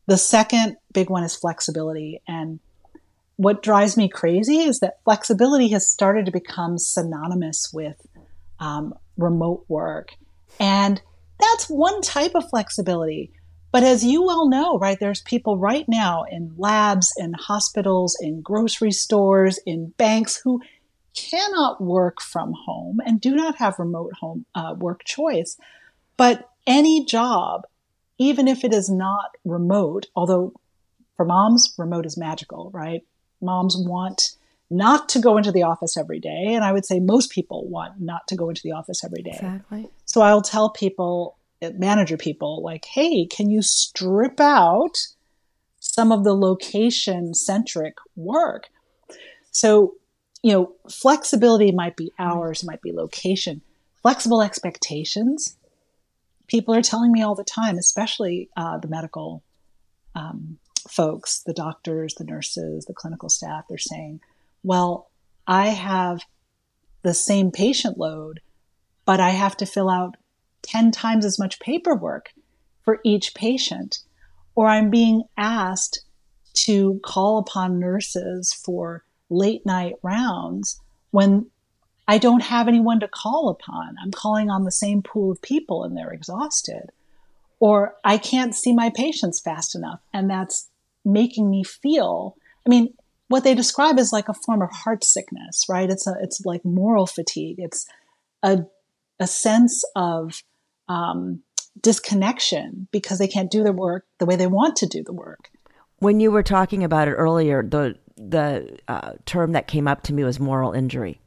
The 0.06 0.17
second 0.17 0.77
big 0.93 1.10
one 1.10 1.23
is 1.23 1.36
flexibility. 1.36 2.21
And 2.27 2.60
what 3.38 3.63
drives 3.63 3.97
me 3.97 4.08
crazy 4.08 4.60
is 4.60 4.79
that 4.79 4.99
flexibility 5.03 5.69
has 5.69 5.89
started 5.89 6.25
to 6.25 6.32
become 6.32 6.77
synonymous 6.77 7.71
with 7.73 8.06
um, 8.60 8.93
remote 9.17 9.65
work. 9.67 10.15
And 10.60 11.01
that's 11.39 11.65
one 11.67 12.01
type 12.01 12.36
of 12.36 12.49
flexibility. 12.49 13.32
But 13.71 13.84
as 13.84 14.06
you 14.06 14.23
well 14.23 14.47
know, 14.47 14.77
right, 14.77 14.99
there's 14.99 15.21
people 15.21 15.58
right 15.58 15.86
now 15.88 16.25
in 16.29 16.53
labs, 16.58 17.12
in 17.17 17.34
hospitals, 17.34 18.15
in 18.21 18.41
grocery 18.41 18.91
stores, 18.91 19.58
in 19.65 19.93
banks 19.97 20.39
who 20.43 20.62
cannot 21.15 21.82
work 21.82 22.21
from 22.21 22.54
home 22.65 22.99
and 23.06 23.21
do 23.21 23.36
not 23.36 23.58
have 23.58 23.80
remote 23.80 24.13
home 24.19 24.45
uh, 24.56 24.76
work 24.78 25.04
choice. 25.06 25.58
But 26.17 26.49
any 26.65 27.06
job, 27.06 27.63
even 28.17 28.47
if 28.47 28.63
it 28.63 28.73
is 28.73 28.89
not 28.89 29.32
remote, 29.43 30.08
although 30.15 30.54
for 31.15 31.26
moms, 31.26 31.73
remote 31.78 32.06
is 32.06 32.17
magical, 32.17 32.71
right? 32.73 33.02
Moms 33.41 33.76
want 33.78 34.36
not 34.69 35.08
to 35.10 35.19
go 35.19 35.38
into 35.38 35.52
the 35.52 35.63
office 35.63 35.95
every 35.97 36.19
day. 36.19 36.54
And 36.54 36.63
I 36.63 36.71
would 36.71 36.86
say 36.86 36.99
most 36.99 37.32
people 37.32 37.67
want 37.67 38.02
not 38.02 38.28
to 38.30 38.36
go 38.36 38.49
into 38.49 38.62
the 38.63 38.71
office 38.71 39.04
every 39.04 39.21
day. 39.21 39.32
Exactly. 39.32 39.89
So 40.06 40.21
I'll 40.21 40.41
tell 40.41 40.69
people, 40.69 41.38
uh, 41.62 41.71
manager 41.78 42.17
people, 42.17 42.63
like, 42.63 42.86
hey, 42.86 43.26
can 43.26 43.49
you 43.49 43.62
strip 43.62 44.39
out 44.39 45.08
some 45.80 46.12
of 46.12 46.23
the 46.23 46.34
location 46.34 47.34
centric 47.34 47.95
work? 48.15 48.69
So 49.52 49.95
you 50.43 50.51
know, 50.51 50.73
flexibility 50.89 51.71
might 51.71 51.95
be 51.95 52.12
hours, 52.19 52.63
might 52.63 52.82
be 52.82 52.91
location, 52.91 53.62
flexible 54.01 54.41
expectations. 54.41 55.58
People 56.47 56.75
are 56.75 56.82
telling 56.82 57.12
me 57.12 57.23
all 57.23 57.34
the 57.34 57.45
time, 57.45 57.77
especially 57.77 58.49
uh, 58.58 58.77
the 58.77 58.89
medical 58.89 59.41
um, 60.13 60.60
folks, 60.89 61.39
the 61.39 61.53
doctors, 61.53 62.15
the 62.15 62.25
nurses, 62.25 62.86
the 62.86 62.93
clinical 62.93 63.29
staff, 63.29 63.63
they're 63.69 63.77
saying, 63.77 64.19
well, 64.63 65.10
I 65.47 65.67
have 65.69 66.21
the 67.03 67.13
same 67.13 67.51
patient 67.51 67.97
load, 67.97 68.41
but 69.06 69.21
I 69.21 69.29
have 69.32 69.58
to 69.58 69.65
fill 69.65 69.89
out 69.89 70.15
10 70.63 70.91
times 70.91 71.25
as 71.25 71.39
much 71.39 71.60
paperwork 71.60 72.34
for 72.84 72.99
each 73.03 73.34
patient. 73.34 73.99
Or 74.56 74.67
I'm 74.67 74.89
being 74.89 75.23
asked 75.38 76.01
to 76.65 76.99
call 77.03 77.39
upon 77.39 77.79
nurses 77.79 78.53
for 78.53 79.03
late 79.33 79.65
night 79.65 79.95
rounds 80.01 80.79
when 81.11 81.47
I 82.07 82.17
don't 82.17 82.43
have 82.43 82.67
anyone 82.67 82.99
to 82.99 83.07
call 83.07 83.49
upon. 83.49 83.95
I'm 84.01 84.11
calling 84.11 84.49
on 84.49 84.63
the 84.63 84.71
same 84.71 85.01
pool 85.01 85.31
of 85.31 85.41
people 85.41 85.83
and 85.83 85.95
they're 85.95 86.11
exhausted. 86.11 86.91
Or 87.59 87.95
I 88.03 88.17
can't 88.17 88.53
see 88.53 88.73
my 88.73 88.91
patients 88.93 89.39
fast 89.39 89.75
enough 89.75 90.01
and 90.13 90.29
that's 90.29 90.69
making 91.05 91.49
me 91.49 91.63
feel, 91.63 92.35
I 92.65 92.69
mean, 92.69 92.93
what 93.29 93.43
they 93.43 93.55
describe 93.55 93.97
is 93.97 94.11
like 94.11 94.27
a 94.27 94.33
form 94.33 94.61
of 94.61 94.69
heart 94.71 95.03
sickness, 95.03 95.65
right? 95.69 95.89
It's 95.89 96.05
a, 96.05 96.15
it's 96.21 96.41
like 96.45 96.65
moral 96.65 97.07
fatigue. 97.07 97.55
It's 97.57 97.87
a, 98.41 98.65
a 99.19 99.27
sense 99.27 99.83
of, 99.95 100.43
um, 100.89 101.41
disconnection 101.81 102.87
because 102.91 103.17
they 103.17 103.27
can't 103.27 103.51
do 103.51 103.63
their 103.63 103.73
work 103.73 104.05
the 104.19 104.25
way 104.25 104.35
they 104.35 104.47
want 104.47 104.75
to 104.77 104.85
do 104.85 105.03
the 105.03 105.13
work. 105.13 105.49
When 106.03 106.19
you 106.19 106.31
were 106.31 106.43
talking 106.43 106.83
about 106.83 107.07
it 107.07 107.13
earlier, 107.13 107.63
the 107.63 107.95
the 108.17 108.77
uh, 108.89 109.13
term 109.25 109.53
that 109.53 109.67
came 109.67 109.87
up 109.87 110.03
to 110.03 110.13
me 110.13 110.25
was 110.25 110.37
moral 110.37 110.73
injury. 110.73 111.21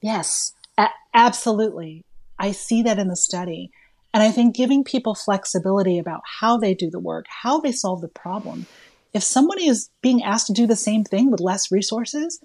Yes, 0.00 0.52
a- 0.78 0.90
absolutely. 1.12 2.04
I 2.38 2.52
see 2.52 2.82
that 2.84 3.00
in 3.00 3.08
the 3.08 3.16
study. 3.16 3.72
And 4.14 4.22
I 4.22 4.30
think 4.30 4.54
giving 4.54 4.84
people 4.84 5.16
flexibility 5.16 5.98
about 5.98 6.20
how 6.40 6.56
they 6.56 6.72
do 6.72 6.88
the 6.88 7.00
work, 7.00 7.26
how 7.42 7.58
they 7.58 7.72
solve 7.72 8.00
the 8.00 8.08
problem. 8.08 8.66
If 9.12 9.24
somebody 9.24 9.66
is 9.66 9.90
being 10.02 10.22
asked 10.22 10.46
to 10.46 10.52
do 10.52 10.68
the 10.68 10.76
same 10.76 11.02
thing 11.02 11.30
with 11.30 11.40
less 11.40 11.72
resources, 11.72 12.40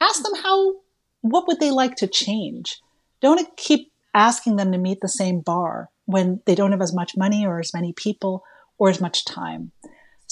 ask 0.00 0.22
them 0.22 0.34
how, 0.42 0.76
what 1.20 1.46
would 1.46 1.60
they 1.60 1.70
like 1.70 1.96
to 1.96 2.06
change? 2.06 2.80
Don't 3.20 3.54
keep 3.58 3.92
asking 4.14 4.56
them 4.56 4.72
to 4.72 4.78
meet 4.78 5.00
the 5.02 5.08
same 5.08 5.40
bar 5.40 5.90
when 6.06 6.40
they 6.46 6.54
don't 6.54 6.72
have 6.72 6.80
as 6.80 6.94
much 6.94 7.18
money 7.18 7.44
or 7.44 7.58
as 7.60 7.74
many 7.74 7.92
people 7.92 8.44
or 8.78 8.88
as 8.88 9.00
much 9.00 9.26
time. 9.26 9.72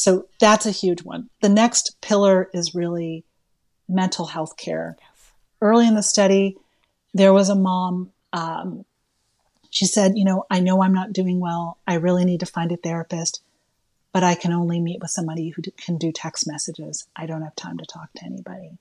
So 0.00 0.26
that's 0.40 0.66
a 0.66 0.70
huge 0.70 1.02
one. 1.02 1.28
The 1.40 1.48
next 1.48 1.96
pillar 2.00 2.48
is 2.54 2.74
really 2.74 3.24
mental 3.88 4.26
health 4.26 4.56
care. 4.56 4.96
Yes. 4.98 5.32
Early 5.60 5.86
in 5.86 5.94
the 5.94 6.02
study, 6.02 6.56
there 7.12 7.32
was 7.32 7.48
a 7.48 7.54
mom 7.54 8.12
um, 8.32 8.84
she 9.70 9.86
said, 9.86 10.18
You 10.18 10.24
know, 10.24 10.44
I 10.50 10.60
know 10.60 10.82
I'm 10.82 10.92
not 10.92 11.12
doing 11.12 11.40
well. 11.40 11.78
I 11.86 11.94
really 11.94 12.24
need 12.24 12.40
to 12.40 12.46
find 12.46 12.70
a 12.72 12.76
therapist, 12.76 13.40
but 14.12 14.24
I 14.24 14.34
can 14.34 14.52
only 14.52 14.80
meet 14.80 15.00
with 15.00 15.10
somebody 15.10 15.50
who 15.50 15.62
can 15.62 15.96
do 15.96 16.12
text 16.12 16.46
messages. 16.46 17.06
I 17.16 17.26
don't 17.26 17.42
have 17.42 17.56
time 17.56 17.78
to 17.78 17.86
talk 17.86 18.12
to 18.16 18.24
anybody. 18.24 18.72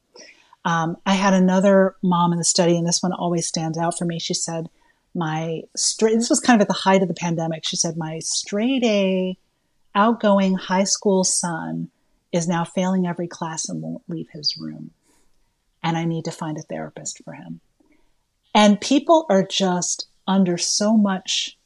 Um, 0.66 0.98
I 1.06 1.14
had 1.14 1.34
another 1.34 1.96
mom 2.02 2.34
in 2.34 2.40
the 2.40 2.44
study, 2.44 2.76
and 2.76 2.88
this 2.88 3.02
one 3.02 3.14
always 3.14 3.48
stands 3.48 3.78
out 3.78 3.98
for 3.98 4.06
me. 4.06 4.20
She 4.20 4.34
said, 4.34 4.70
My 5.14 5.62
straight, 5.76 6.16
this 6.16 6.30
was 6.30 6.40
kind 6.40 6.60
of 6.60 6.62
at 6.62 6.68
the 6.68 6.74
height 6.74 7.02
of 7.02 7.08
the 7.08 7.14
pandemic. 7.14 7.66
She 7.66 7.76
said, 7.76 7.96
My 7.96 8.20
straight 8.20 8.84
A, 8.84 9.38
outgoing 9.96 10.56
high 10.56 10.84
school 10.84 11.24
son 11.24 11.90
is 12.32 12.48
now 12.48 12.64
failing 12.64 13.08
every 13.08 13.28
class 13.28 13.68
and 13.70 13.82
won't 13.82 14.04
leave 14.08 14.30
his 14.32 14.58
room. 14.58 14.92
And 15.82 15.98
I 15.98 16.06
need 16.06 16.26
to 16.26 16.32
find 16.32 16.58
a 16.58 16.62
therapist 16.62 17.24
for 17.24 17.34
him. 17.34 17.62
And 18.54 18.82
people 18.82 19.26
are 19.30 19.44
just 19.44 20.08
under 20.28 20.58
so 20.58 20.96
much 20.96 21.58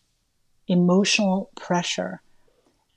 emotional 0.67 1.49
pressure. 1.55 2.21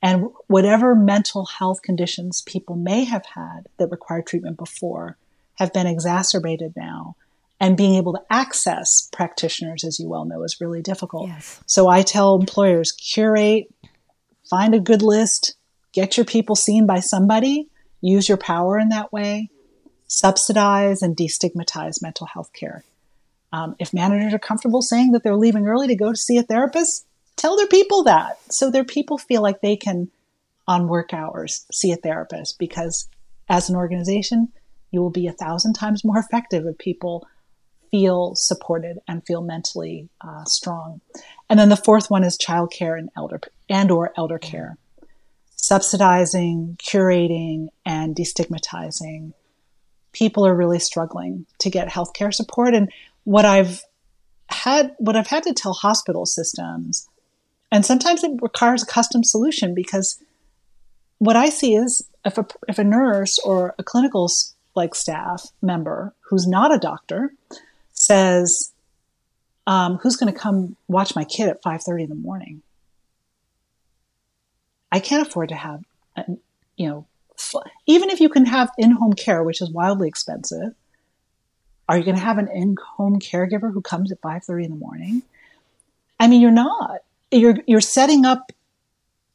And 0.02 0.28
whatever 0.46 0.94
mental 0.94 1.46
health 1.46 1.82
conditions 1.82 2.42
people 2.42 2.76
may 2.76 3.04
have 3.04 3.26
had 3.34 3.68
that 3.78 3.88
required 3.88 4.26
treatment 4.26 4.56
before 4.58 5.16
have 5.54 5.72
been 5.72 5.86
exacerbated 5.86 6.74
now. 6.76 7.16
And 7.58 7.76
being 7.76 7.94
able 7.94 8.12
to 8.12 8.22
access 8.28 9.08
practitioners, 9.12 9.82
as 9.82 9.98
you 9.98 10.08
well 10.08 10.26
know, 10.26 10.42
is 10.42 10.60
really 10.60 10.82
difficult. 10.82 11.28
Yes. 11.28 11.58
So 11.64 11.88
I 11.88 12.02
tell 12.02 12.34
employers 12.34 12.92
curate, 12.92 13.72
find 14.48 14.74
a 14.74 14.80
good 14.80 15.02
list, 15.02 15.56
get 15.92 16.16
your 16.16 16.26
people 16.26 16.56
seen 16.56 16.86
by 16.86 17.00
somebody, 17.00 17.68
use 18.00 18.28
your 18.28 18.38
power 18.38 18.78
in 18.78 18.88
that 18.90 19.12
way, 19.12 19.50
subsidize 20.06 21.02
and 21.02 21.16
destigmatize 21.16 22.02
mental 22.02 22.26
health 22.26 22.52
care. 22.52 22.84
Um, 23.52 23.76
if 23.78 23.94
managers 23.94 24.34
are 24.34 24.38
comfortable 24.38 24.82
saying 24.82 25.12
that 25.12 25.22
they're 25.22 25.36
leaving 25.36 25.66
early 25.66 25.86
to 25.88 25.96
go 25.96 26.10
to 26.12 26.18
see 26.18 26.36
a 26.36 26.42
therapist, 26.42 27.06
tell 27.36 27.56
their 27.56 27.66
people 27.66 28.04
that 28.04 28.38
so 28.50 28.70
their 28.70 28.84
people 28.84 29.18
feel 29.18 29.42
like 29.42 29.60
they 29.60 29.76
can, 29.76 30.10
on 30.68 30.88
work 30.88 31.14
hours, 31.14 31.64
see 31.72 31.92
a 31.92 31.96
therapist 31.96 32.58
because 32.58 33.08
as 33.48 33.70
an 33.70 33.76
organization, 33.76 34.48
you 34.90 35.00
will 35.00 35.10
be 35.10 35.26
a 35.26 35.32
thousand 35.32 35.74
times 35.74 36.04
more 36.04 36.18
effective 36.18 36.66
if 36.66 36.78
people 36.78 37.26
feel 37.90 38.34
supported 38.34 38.98
and 39.08 39.24
feel 39.26 39.42
mentally 39.42 40.08
uh, 40.20 40.44
strong. 40.44 41.00
And 41.48 41.58
then 41.58 41.68
the 41.68 41.76
fourth 41.76 42.10
one 42.10 42.24
is 42.24 42.38
childcare 42.38 42.98
and 42.98 43.10
elder 43.16 43.40
and 43.68 43.90
or 43.90 44.12
elder 44.16 44.38
care, 44.38 44.76
subsidizing, 45.56 46.78
curating, 46.78 47.68
and 47.84 48.14
destigmatizing. 48.14 49.32
People 50.12 50.46
are 50.46 50.54
really 50.54 50.78
struggling 50.78 51.46
to 51.58 51.70
get 51.70 51.88
healthcare 51.88 52.32
support, 52.32 52.74
and 52.74 52.90
what 53.24 53.44
I've 53.44 53.82
had, 54.48 54.94
what 54.98 55.16
I've 55.16 55.26
had 55.26 55.42
to 55.44 55.52
tell 55.52 55.74
hospital 55.74 56.26
systems, 56.26 57.08
and 57.70 57.84
sometimes 57.84 58.24
it 58.24 58.32
requires 58.40 58.82
a 58.82 58.86
custom 58.86 59.22
solution 59.22 59.74
because 59.74 60.18
what 61.18 61.36
I 61.36 61.48
see 61.48 61.74
is 61.74 62.06
if 62.24 62.38
a, 62.38 62.46
if 62.68 62.78
a 62.78 62.84
nurse 62.84 63.38
or 63.40 63.74
a 63.78 63.82
clinical 63.82 64.30
like 64.74 64.94
staff 64.94 65.48
member 65.62 66.14
who's 66.28 66.46
not 66.46 66.74
a 66.74 66.78
doctor 66.78 67.32
says, 67.96 68.72
um, 69.66 69.98
"Who's 69.98 70.16
going 70.16 70.32
to 70.32 70.38
come 70.38 70.76
watch 70.88 71.16
my 71.16 71.24
kid 71.24 71.48
at 71.48 71.62
five 71.62 71.82
thirty 71.82 72.04
in 72.04 72.08
the 72.08 72.14
morning?" 72.14 72.62
I 74.92 75.00
can't 75.00 75.26
afford 75.26 75.48
to 75.48 75.56
have, 75.56 75.84
you 76.76 76.88
know, 76.88 77.06
even 77.86 78.08
if 78.08 78.20
you 78.20 78.28
can 78.28 78.46
have 78.46 78.70
in-home 78.78 79.12
care, 79.14 79.42
which 79.42 79.60
is 79.60 79.70
wildly 79.70 80.08
expensive, 80.08 80.74
are 81.88 81.98
you 81.98 82.04
going 82.04 82.16
to 82.16 82.22
have 82.22 82.38
an 82.38 82.48
in-home 82.48 83.20
caregiver 83.20 83.72
who 83.72 83.80
comes 83.80 84.10
at 84.10 84.20
5:30 84.20 84.64
in 84.64 84.70
the 84.70 84.76
morning? 84.76 85.22
I 86.18 86.28
mean, 86.28 86.40
you're 86.40 86.50
not. 86.50 87.00
You're 87.30 87.58
you're 87.66 87.80
setting 87.80 88.24
up 88.24 88.52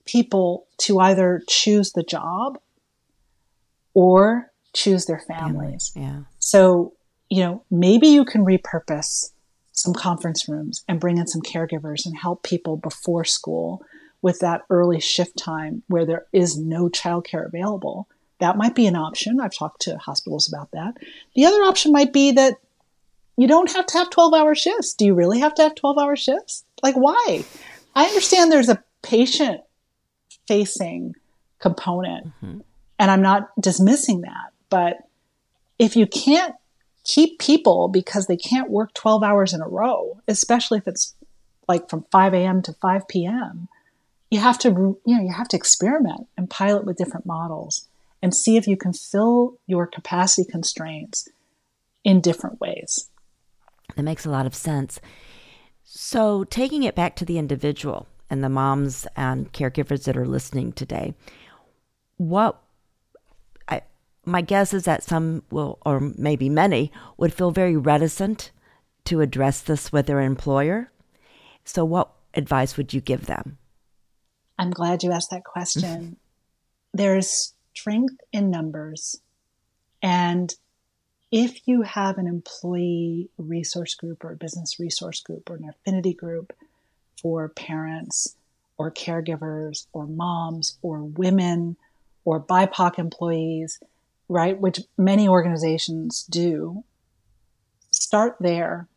people 0.06 0.66
to 0.78 1.00
either 1.00 1.44
choose 1.48 1.92
the 1.92 2.04
job 2.04 2.58
or 3.94 4.52
choose 4.74 5.06
their 5.06 5.20
families. 5.20 5.92
Yeah. 5.96 6.22
So, 6.40 6.94
you 7.32 7.42
know, 7.42 7.64
maybe 7.72 8.08
you 8.08 8.26
can 8.26 8.46
repurpose 8.46 9.32
some 9.72 9.94
conference 9.94 10.48
rooms 10.48 10.84
and 10.88 11.00
bring 11.00 11.18
in 11.18 11.26
some 11.26 11.42
caregivers 11.42 12.06
and 12.06 12.16
help 12.16 12.44
people 12.44 12.78
before 12.78 13.24
school 13.24 13.82
with 14.22 14.40
that 14.40 14.62
early 14.70 15.00
shift 15.00 15.38
time 15.38 15.82
where 15.88 16.06
there 16.06 16.28
is 16.32 16.58
no 16.58 16.90
childcare 16.90 17.48
available 17.48 18.08
that 18.42 18.58
might 18.58 18.76
be 18.76 18.88
an 18.88 18.96
option. 18.96 19.40
I've 19.40 19.54
talked 19.54 19.82
to 19.84 19.98
hospitals 19.98 20.52
about 20.52 20.72
that. 20.72 20.96
The 21.36 21.46
other 21.46 21.62
option 21.62 21.92
might 21.92 22.12
be 22.12 22.32
that 22.34 22.56
you 23.38 23.48
don't 23.48 23.72
have 23.72 23.86
to 23.86 23.98
have 24.00 24.10
12 24.10 24.34
hour 24.34 24.56
shifts. 24.56 24.94
Do 24.96 25.06
you 25.06 25.14
really 25.14 25.40
have 25.40 25.54
to 25.56 25.62
have 25.62 25.76
12 25.76 25.98
hour 25.98 26.16
shifts? 26.16 26.66
Like, 26.84 26.96
why? 26.96 27.46
I 27.96 28.06
understand 28.06 28.52
there's 28.52 28.68
a 28.68 28.84
patient 29.04 29.62
facing 30.48 31.16
component, 31.60 32.28
mm-hmm. 32.28 32.60
and 32.98 33.12
I'm 33.12 33.22
not 33.22 33.50
dismissing 33.60 34.22
that. 34.22 34.54
But 34.70 34.98
if 35.78 35.96
you 35.96 36.08
can't 36.08 36.56
keep 37.04 37.40
people 37.40 37.88
because 37.88 38.28
they 38.28 38.38
can't 38.38 38.70
work 38.70 38.94
12 38.94 39.24
hours 39.24 39.54
in 39.54 39.62
a 39.62 39.68
row, 39.68 40.22
especially 40.28 40.78
if 40.78 40.88
it's 40.88 41.16
like 41.68 41.90
from 41.90 42.06
5 42.12 42.34
a.m. 42.34 42.62
to 42.64 42.74
5 42.74 43.08
p.m., 43.08 43.68
you 44.30 44.40
have 44.40 44.58
to, 44.60 44.70
you 45.06 45.18
know, 45.18 45.22
you 45.22 45.34
have 45.34 45.50
to 45.50 45.58
experiment 45.58 46.28
and 46.38 46.50
pilot 46.50 46.86
with 46.86 46.98
different 46.98 47.26
models 47.26 47.88
and 48.22 48.34
see 48.34 48.56
if 48.56 48.68
you 48.68 48.78
can 48.78 48.94
fill 48.94 49.58
your 49.68 49.88
capacity 49.88 50.50
constraints 50.50 51.28
in 52.04 52.22
different 52.22 52.60
ways. 52.62 53.10
That 53.96 54.04
makes 54.04 54.26
a 54.26 54.30
lot 54.30 54.46
of 54.46 54.56
sense. 54.56 55.02
So, 55.84 56.46
taking 56.46 56.84
it 56.84 56.96
back 56.96 57.18
to 57.18 57.26
the 57.26 57.38
individual 57.38 58.08
and 58.30 58.42
the 58.42 58.50
moms 58.50 59.06
and 59.18 59.52
caregivers 59.52 60.06
that 60.06 60.16
are 60.16 60.26
listening 60.26 60.72
today, 60.72 61.14
what 62.16 62.61
my 64.26 64.42
guess 64.42 64.74
is 64.74 64.84
that 64.84 65.04
some 65.04 65.44
will, 65.50 65.80
or 65.86 66.00
maybe 66.00 66.50
many, 66.50 66.92
would 67.18 67.34
feel 67.34 67.52
very 67.52 67.76
reticent 67.76 68.52
to 69.06 69.22
address 69.22 69.62
this 69.62 69.92
with 69.92 70.06
their 70.06 70.22
employer. 70.22 70.92
So, 71.64 71.84
what 71.86 72.12
advice 72.34 72.78
would 72.78 72.94
you 72.94 73.02
give 73.02 73.26
them? 73.26 73.58
I'm 74.58 74.72
glad 74.72 75.04
you 75.04 75.12
asked 75.12 75.32
that 75.32 75.44
question. 75.44 76.18
There's 76.94 77.54
strength 77.74 78.18
in 78.32 78.52
numbers. 78.52 79.20
And 80.04 80.54
if 81.32 81.68
you 81.68 81.84
have 81.84 82.18
an 82.18 82.28
employee 82.28 83.30
resource 83.38 83.96
group 83.96 84.24
or 84.24 84.34
a 84.34 84.36
business 84.38 84.80
resource 84.80 85.22
group 85.22 85.50
or 85.50 85.56
an 85.56 85.70
affinity 85.70 86.14
group 86.14 86.54
for 87.22 87.48
parents 87.50 88.36
or 88.78 88.92
caregivers 88.92 89.88
or 89.94 90.06
moms 90.08 90.78
or 90.82 91.04
women 91.04 91.78
or 92.26 92.40
BIPOC 92.40 93.00
employees, 93.00 93.80
right, 94.32 94.60
which 94.60 94.80
many 94.98 95.28
organizations 95.28 96.26
do, 96.30 96.84
start 97.92 98.38
there. 98.40 98.88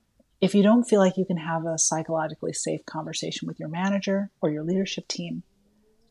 If 0.40 0.54
you 0.54 0.62
don't 0.62 0.84
feel 0.84 1.00
like 1.00 1.16
you 1.16 1.24
can 1.24 1.38
have 1.38 1.66
a 1.66 1.76
psychologically 1.76 2.52
safe 2.52 2.86
conversation 2.86 3.48
with 3.48 3.58
your 3.58 3.68
manager 3.68 4.30
or 4.40 4.50
your 4.50 4.62
leadership 4.62 5.08
team, 5.08 5.42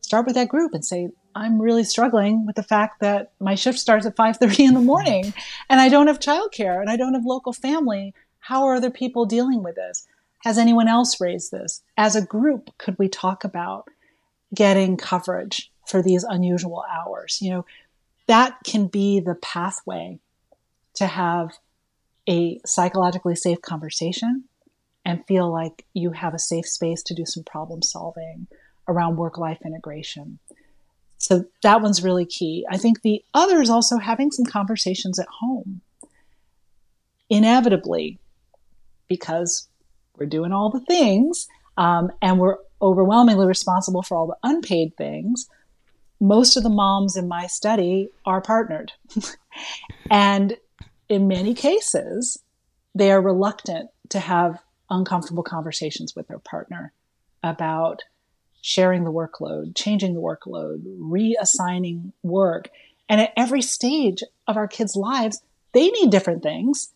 start 0.02 0.26
with 0.26 0.34
that 0.34 0.48
group 0.48 0.74
and 0.74 0.84
say, 0.84 1.08
I'm 1.34 1.60
really 1.60 1.84
struggling 1.84 2.44
with 2.44 2.56
the 2.56 2.62
fact 2.62 3.00
that 3.00 3.32
my 3.40 3.54
shift 3.54 3.78
starts 3.78 4.06
at 4.06 4.16
5:30 4.16 4.68
in 4.68 4.74
the 4.74 4.80
morning 4.80 5.32
and 5.70 5.80
I 5.80 5.88
don't 5.88 6.06
have 6.06 6.20
childcare 6.20 6.80
and 6.80 6.90
I 6.90 6.96
don't 6.96 7.14
have 7.14 7.24
local 7.24 7.52
family. 7.52 8.14
How 8.40 8.64
are 8.64 8.74
other 8.74 8.90
people 8.90 9.24
dealing 9.24 9.62
with 9.62 9.76
this? 9.76 10.06
Has 10.42 10.58
anyone 10.58 10.86
else 10.86 11.18
raised 11.18 11.50
this? 11.50 11.82
As 11.96 12.14
a 12.14 12.26
group, 12.26 12.70
could 12.76 12.98
we 12.98 13.08
talk 13.08 13.42
about 13.42 13.88
getting 14.54 14.98
coverage 14.98 15.72
for 15.88 16.02
these 16.02 16.24
unusual 16.24 16.84
hours? 16.92 17.38
You 17.40 17.50
know, 17.50 17.66
that 18.26 18.58
can 18.64 18.86
be 18.86 19.20
the 19.20 19.34
pathway 19.34 20.18
to 20.94 21.06
have 21.06 21.50
a 22.28 22.60
psychologically 22.64 23.36
safe 23.36 23.60
conversation 23.60 24.44
and 25.04 25.26
feel 25.26 25.52
like 25.52 25.84
you 25.92 26.12
have 26.12 26.34
a 26.34 26.38
safe 26.38 26.66
space 26.66 27.02
to 27.02 27.14
do 27.14 27.24
some 27.26 27.44
problem 27.44 27.82
solving 27.82 28.46
around 28.88 29.16
work 29.16 29.38
life 29.38 29.58
integration 29.64 30.38
So 31.18 31.44
that 31.62 31.80
one's 31.80 32.02
really 32.02 32.26
key. 32.26 32.66
I 32.70 32.76
think 32.76 33.00
the 33.00 33.24
other 33.32 33.62
is 33.62 33.70
also 33.70 33.98
having 33.98 34.30
some 34.30 34.44
conversations 34.44 35.18
at 35.18 35.28
home. 35.40 35.80
Inevitably, 37.30 38.18
because 39.08 39.68
we're 40.18 40.26
doing 40.26 40.52
all 40.52 40.70
the 40.70 40.84
things 40.84 41.48
um, 41.78 42.10
and 42.20 42.38
we're 42.38 42.58
overwhelmingly 42.82 43.46
responsible 43.46 44.02
for 44.02 44.16
all 44.16 44.26
the 44.26 44.36
unpaid 44.42 44.96
things, 44.96 45.48
most 46.24 46.56
of 46.56 46.62
the 46.62 46.70
moms 46.70 47.16
in 47.16 47.28
my 47.28 47.46
study 47.46 48.08
are 48.24 48.40
partnered. 48.40 48.92
and 50.10 50.56
in 51.08 51.28
many 51.28 51.52
cases, 51.52 52.42
they 52.94 53.12
are 53.12 53.20
reluctant 53.20 53.90
to 54.08 54.20
have 54.20 54.58
uncomfortable 54.88 55.42
conversations 55.42 56.16
with 56.16 56.26
their 56.28 56.38
partner 56.38 56.92
about 57.42 58.02
sharing 58.62 59.04
the 59.04 59.12
workload, 59.12 59.76
changing 59.76 60.14
the 60.14 60.20
workload, 60.20 60.82
reassigning 60.98 62.12
work. 62.22 62.70
And 63.06 63.20
at 63.20 63.34
every 63.36 63.60
stage 63.60 64.22
of 64.46 64.56
our 64.56 64.66
kids' 64.66 64.96
lives, 64.96 65.42
they 65.72 65.88
need 65.90 66.10
different 66.10 66.42
things. 66.42 66.90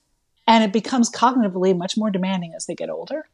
And 0.46 0.64
it 0.64 0.72
becomes 0.72 1.10
cognitively 1.10 1.76
much 1.76 1.98
more 1.98 2.10
demanding 2.10 2.54
as 2.56 2.64
they 2.64 2.74
get 2.74 2.88
older 2.88 3.28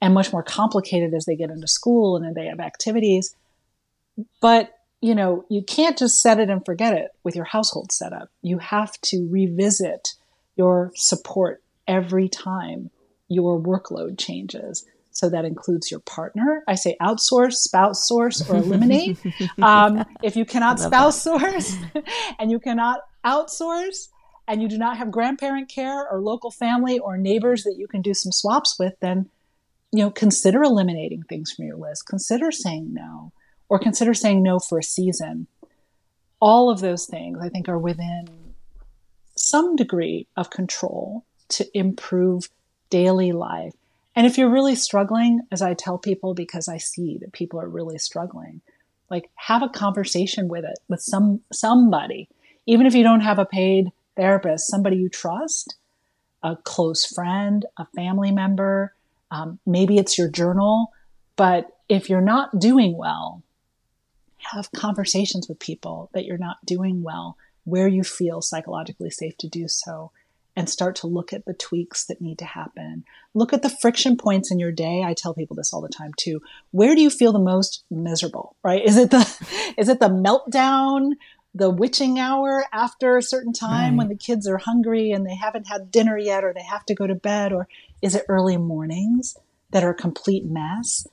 and 0.00 0.14
much 0.14 0.32
more 0.32 0.44
complicated 0.44 1.12
as 1.12 1.24
they 1.24 1.34
get 1.34 1.50
into 1.50 1.66
school 1.66 2.14
and 2.14 2.24
then 2.24 2.34
they 2.34 2.46
have 2.46 2.60
activities. 2.60 3.34
But, 4.40 4.78
you 5.04 5.14
know, 5.14 5.44
you 5.50 5.62
can't 5.62 5.98
just 5.98 6.22
set 6.22 6.40
it 6.40 6.48
and 6.48 6.64
forget 6.64 6.94
it 6.94 7.10
with 7.24 7.36
your 7.36 7.44
household 7.44 7.92
setup. 7.92 8.30
You 8.40 8.56
have 8.56 8.98
to 9.02 9.28
revisit 9.30 10.14
your 10.56 10.92
support 10.94 11.62
every 11.86 12.26
time 12.26 12.90
your 13.28 13.60
workload 13.60 14.18
changes. 14.18 14.86
So 15.10 15.28
that 15.28 15.44
includes 15.44 15.90
your 15.90 16.00
partner. 16.00 16.64
I 16.66 16.74
say 16.76 16.96
outsource, 17.02 17.56
spouse 17.56 18.08
source, 18.08 18.48
or 18.48 18.56
eliminate. 18.56 19.18
um, 19.62 20.06
if 20.22 20.36
you 20.36 20.46
cannot 20.46 20.80
spouse 20.80 21.22
that. 21.22 21.38
source 21.38 21.76
and 22.38 22.50
you 22.50 22.58
cannot 22.58 23.00
outsource, 23.26 24.08
and 24.48 24.62
you 24.62 24.68
do 24.68 24.78
not 24.78 24.96
have 24.96 25.10
grandparent 25.10 25.68
care 25.68 26.08
or 26.10 26.18
local 26.18 26.50
family 26.50 26.98
or 26.98 27.18
neighbors 27.18 27.64
that 27.64 27.76
you 27.76 27.86
can 27.86 28.00
do 28.00 28.14
some 28.14 28.32
swaps 28.32 28.78
with, 28.78 28.94
then 29.00 29.28
you 29.92 30.02
know 30.02 30.10
consider 30.10 30.62
eliminating 30.62 31.24
things 31.24 31.52
from 31.52 31.66
your 31.66 31.76
list. 31.76 32.06
Consider 32.06 32.50
saying 32.50 32.94
no, 32.94 33.32
or 33.74 33.78
consider 33.80 34.14
saying 34.14 34.40
no 34.40 34.60
for 34.60 34.78
a 34.78 34.84
season. 34.84 35.48
All 36.40 36.70
of 36.70 36.78
those 36.78 37.06
things, 37.06 37.40
I 37.42 37.48
think, 37.48 37.68
are 37.68 37.76
within 37.76 38.28
some 39.36 39.74
degree 39.74 40.28
of 40.36 40.48
control 40.48 41.24
to 41.48 41.66
improve 41.76 42.48
daily 42.88 43.32
life. 43.32 43.72
And 44.14 44.28
if 44.28 44.38
you're 44.38 44.48
really 44.48 44.76
struggling, 44.76 45.40
as 45.50 45.60
I 45.60 45.74
tell 45.74 45.98
people, 45.98 46.34
because 46.34 46.68
I 46.68 46.78
see 46.78 47.18
that 47.18 47.32
people 47.32 47.60
are 47.60 47.68
really 47.68 47.98
struggling, 47.98 48.60
like 49.10 49.28
have 49.34 49.64
a 49.64 49.68
conversation 49.68 50.46
with 50.46 50.64
it 50.64 50.78
with 50.86 51.00
some 51.00 51.40
somebody, 51.52 52.28
even 52.66 52.86
if 52.86 52.94
you 52.94 53.02
don't 53.02 53.22
have 53.22 53.40
a 53.40 53.44
paid 53.44 53.90
therapist, 54.16 54.68
somebody 54.68 54.98
you 54.98 55.08
trust, 55.08 55.74
a 56.44 56.54
close 56.54 57.04
friend, 57.04 57.66
a 57.76 57.86
family 57.96 58.30
member, 58.30 58.94
um, 59.32 59.58
maybe 59.66 59.98
it's 59.98 60.16
your 60.16 60.30
journal. 60.30 60.92
But 61.34 61.76
if 61.88 62.08
you're 62.08 62.20
not 62.20 62.60
doing 62.60 62.96
well, 62.96 63.42
have 64.52 64.72
conversations 64.72 65.48
with 65.48 65.58
people 65.58 66.10
that 66.14 66.24
you're 66.24 66.38
not 66.38 66.64
doing 66.64 67.02
well, 67.02 67.36
where 67.64 67.88
you 67.88 68.04
feel 68.04 68.42
psychologically 68.42 69.10
safe 69.10 69.36
to 69.38 69.48
do 69.48 69.68
so 69.68 70.10
and 70.56 70.70
start 70.70 70.96
to 70.96 71.06
look 71.06 71.32
at 71.32 71.44
the 71.46 71.54
tweaks 71.54 72.04
that 72.06 72.20
need 72.20 72.38
to 72.38 72.44
happen. 72.44 73.04
Look 73.34 73.52
at 73.52 73.62
the 73.62 73.70
friction 73.70 74.16
points 74.16 74.52
in 74.52 74.58
your 74.58 74.70
day. 74.70 75.02
I 75.04 75.14
tell 75.14 75.34
people 75.34 75.56
this 75.56 75.72
all 75.72 75.80
the 75.80 75.88
time 75.88 76.12
too. 76.16 76.40
Where 76.70 76.94
do 76.94 77.02
you 77.02 77.10
feel 77.10 77.32
the 77.32 77.38
most 77.38 77.84
miserable, 77.90 78.56
right? 78.62 78.84
Is 78.84 78.96
it 78.96 79.10
the 79.10 79.20
is 79.76 79.88
it 79.88 80.00
the 80.00 80.08
meltdown, 80.08 81.12
the 81.54 81.70
witching 81.70 82.18
hour 82.18 82.64
after 82.72 83.16
a 83.16 83.22
certain 83.22 83.52
time 83.52 83.90
right. 83.90 83.98
when 83.98 84.08
the 84.08 84.16
kids 84.16 84.46
are 84.46 84.58
hungry 84.58 85.10
and 85.10 85.26
they 85.26 85.34
haven't 85.34 85.68
had 85.68 85.90
dinner 85.90 86.18
yet 86.18 86.44
or 86.44 86.52
they 86.52 86.62
have 86.62 86.84
to 86.86 86.94
go 86.94 87.06
to 87.06 87.14
bed 87.14 87.52
or 87.52 87.68
is 88.02 88.14
it 88.14 88.24
early 88.28 88.56
mornings 88.56 89.36
that 89.70 89.84
are 89.84 89.90
a 89.90 89.94
complete 89.94 90.44
mess? 90.44 91.06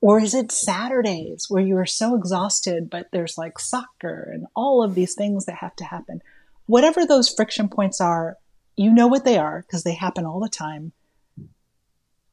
Or 0.00 0.20
is 0.20 0.34
it 0.34 0.52
Saturdays 0.52 1.46
where 1.48 1.62
you 1.62 1.76
are 1.76 1.86
so 1.86 2.14
exhausted, 2.14 2.88
but 2.88 3.08
there's 3.12 3.36
like 3.36 3.58
soccer 3.58 4.30
and 4.32 4.46
all 4.54 4.82
of 4.82 4.94
these 4.94 5.14
things 5.14 5.46
that 5.46 5.56
have 5.56 5.74
to 5.76 5.84
happen? 5.84 6.20
Whatever 6.66 7.04
those 7.04 7.28
friction 7.28 7.68
points 7.68 8.00
are, 8.00 8.36
you 8.76 8.92
know 8.92 9.08
what 9.08 9.24
they 9.24 9.38
are 9.38 9.62
because 9.62 9.82
they 9.82 9.94
happen 9.94 10.24
all 10.24 10.38
the 10.38 10.48
time. 10.48 10.92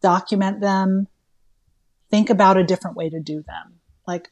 Document 0.01 0.61
them. 0.61 1.07
Think 2.11 2.29
about 2.29 2.57
a 2.57 2.63
different 2.63 2.95
way 2.95 3.09
to 3.09 3.19
do 3.19 3.41
them. 3.41 3.79
Like, 4.05 4.29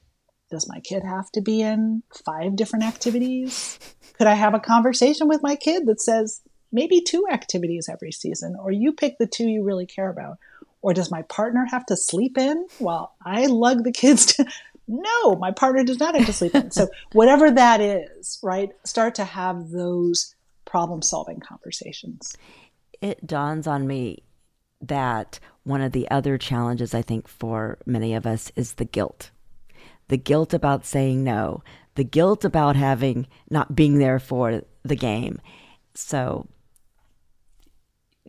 does 0.52 0.69
my 0.69 0.80
kid 0.80 1.02
have 1.04 1.32
to 1.32 1.41
be 1.41 1.62
in 1.62 2.04
five 2.24 2.56
different 2.56 2.86
activities? 2.86 3.80
Could 4.13 4.28
I 4.28 4.36
have 4.36 4.54
a 4.54 4.60
conversation 4.60 5.28
with 5.28 5.41
my 5.41 5.56
kid 5.56 5.88
that 5.88 6.00
says 6.00 6.41
maybe 6.72 7.02
two 7.02 7.26
activities 7.32 7.89
every 7.91 8.12
season, 8.12 8.56
or 8.60 8.72
you 8.72 8.93
pick 8.93 9.17
the 9.17 9.26
two 9.26 9.48
you 9.48 9.63
really 9.63 9.88
care 9.88 10.12
about? 10.12 10.38
Or 10.84 10.93
does 10.93 11.10
my 11.10 11.22
partner 11.24 11.65
have 11.72 11.86
to 11.88 11.98
sleep 11.98 12.38
in 12.38 12.67
while 12.78 13.15
I 13.26 13.48
lug 13.48 13.84
the 13.86 13.91
kids 13.91 14.26
to? 14.28 14.46
No, 14.86 15.36
my 15.38 15.50
partner 15.50 15.86
does 15.86 15.98
not 16.00 16.13
have 16.13 16.26
to 16.26 16.34
sleep 16.34 16.54
in. 16.54 16.72
So, 16.72 16.89
whatever 17.13 17.50
that 17.50 17.80
is, 17.80 18.38
right? 18.43 18.69
Start 18.84 19.15
to 19.15 19.24
have 19.24 19.69
those 19.69 20.36
problem 20.65 21.02
solving 21.02 21.39
conversations. 21.39 22.36
It 23.02 23.26
dawns 23.26 23.65
on 23.65 23.88
me 23.88 24.24
that 24.82 25.39
one 25.63 25.82
of 25.82 25.93
the 25.93 26.12
other 26.12 26.38
challenges 26.38 26.93
I 26.93 27.02
think 27.02 27.30
for 27.30 27.78
many 27.86 28.13
of 28.13 28.28
us 28.28 28.52
is 28.58 28.74
the 28.74 28.86
guilt. 28.86 29.32
The 30.10 30.17
guilt 30.17 30.54
about 30.54 30.86
saying 30.86 31.24
no, 31.24 31.63
the 31.96 32.04
guilt 32.04 32.43
about 32.43 32.76
having 32.76 33.28
not 33.50 33.74
being 33.74 34.00
there 34.00 34.19
for 34.19 34.63
the 34.84 34.96
game. 34.98 35.39
So, 35.96 36.48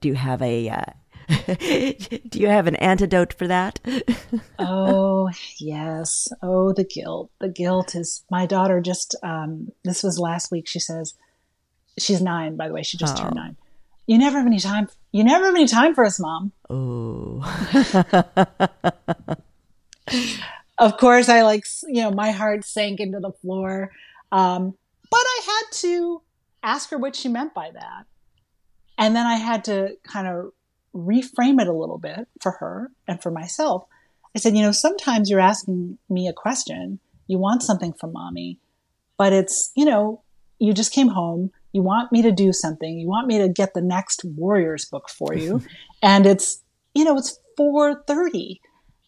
do 0.00 0.06
you 0.06 0.14
have 0.14 0.40
a 0.40 0.68
uh, 0.68 0.84
do 2.28 2.38
you 2.38 2.48
have 2.48 2.66
an 2.66 2.76
antidote 2.76 3.32
for 3.32 3.46
that? 3.46 3.80
oh, 4.58 5.30
yes. 5.58 6.28
Oh, 6.42 6.72
the 6.72 6.84
guilt. 6.84 7.30
The 7.40 7.48
guilt 7.48 7.94
is 7.94 8.24
my 8.30 8.46
daughter 8.46 8.80
just 8.80 9.14
um, 9.22 9.68
this 9.84 10.02
was 10.02 10.18
last 10.18 10.50
week 10.50 10.66
she 10.66 10.78
says 10.78 11.14
She's 11.98 12.20
nine, 12.20 12.56
by 12.56 12.68
the 12.68 12.74
way. 12.74 12.82
She 12.82 12.96
just 12.96 13.16
oh. 13.18 13.22
turned 13.22 13.36
nine. 13.36 13.56
You 14.06 14.18
never 14.18 14.38
have 14.38 14.46
any 14.46 14.58
time. 14.58 14.88
You 15.12 15.24
never 15.24 15.46
have 15.46 15.54
any 15.54 15.66
time 15.66 15.94
for 15.94 16.04
us, 16.04 16.20
mom. 16.20 16.52
Oh. 16.68 17.40
of 20.78 20.96
course, 20.98 21.28
I 21.28 21.42
like 21.42 21.64
you 21.86 22.02
know 22.02 22.10
my 22.10 22.32
heart 22.32 22.64
sank 22.64 23.00
into 23.00 23.20
the 23.20 23.32
floor, 23.32 23.92
um, 24.32 24.74
but 25.10 25.20
I 25.20 25.40
had 25.46 25.72
to 25.78 26.22
ask 26.62 26.90
her 26.90 26.98
what 26.98 27.16
she 27.16 27.28
meant 27.28 27.54
by 27.54 27.70
that, 27.70 28.06
and 28.98 29.14
then 29.16 29.26
I 29.26 29.36
had 29.36 29.64
to 29.64 29.96
kind 30.02 30.26
of 30.26 30.52
reframe 30.94 31.60
it 31.60 31.68
a 31.68 31.72
little 31.72 31.98
bit 31.98 32.28
for 32.40 32.52
her 32.52 32.90
and 33.08 33.22
for 33.22 33.30
myself. 33.30 33.86
I 34.36 34.38
said, 34.38 34.56
you 34.56 34.62
know, 34.62 34.72
sometimes 34.72 35.30
you're 35.30 35.40
asking 35.40 35.98
me 36.08 36.28
a 36.28 36.32
question, 36.32 36.98
you 37.26 37.38
want 37.38 37.62
something 37.62 37.92
from 37.92 38.12
mommy, 38.12 38.58
but 39.16 39.32
it's 39.32 39.70
you 39.76 39.84
know, 39.84 40.22
you 40.58 40.72
just 40.72 40.92
came 40.92 41.08
home 41.08 41.50
you 41.74 41.82
want 41.82 42.12
me 42.12 42.22
to 42.22 42.30
do 42.30 42.52
something. 42.52 42.98
You 42.98 43.08
want 43.08 43.26
me 43.26 43.38
to 43.38 43.48
get 43.48 43.74
the 43.74 43.82
next 43.82 44.24
Warriors 44.24 44.84
book 44.84 45.10
for 45.10 45.34
you. 45.34 45.60
and 46.02 46.24
it's, 46.24 46.62
you 46.94 47.04
know, 47.04 47.18
it's 47.18 47.38
430. 47.56 48.60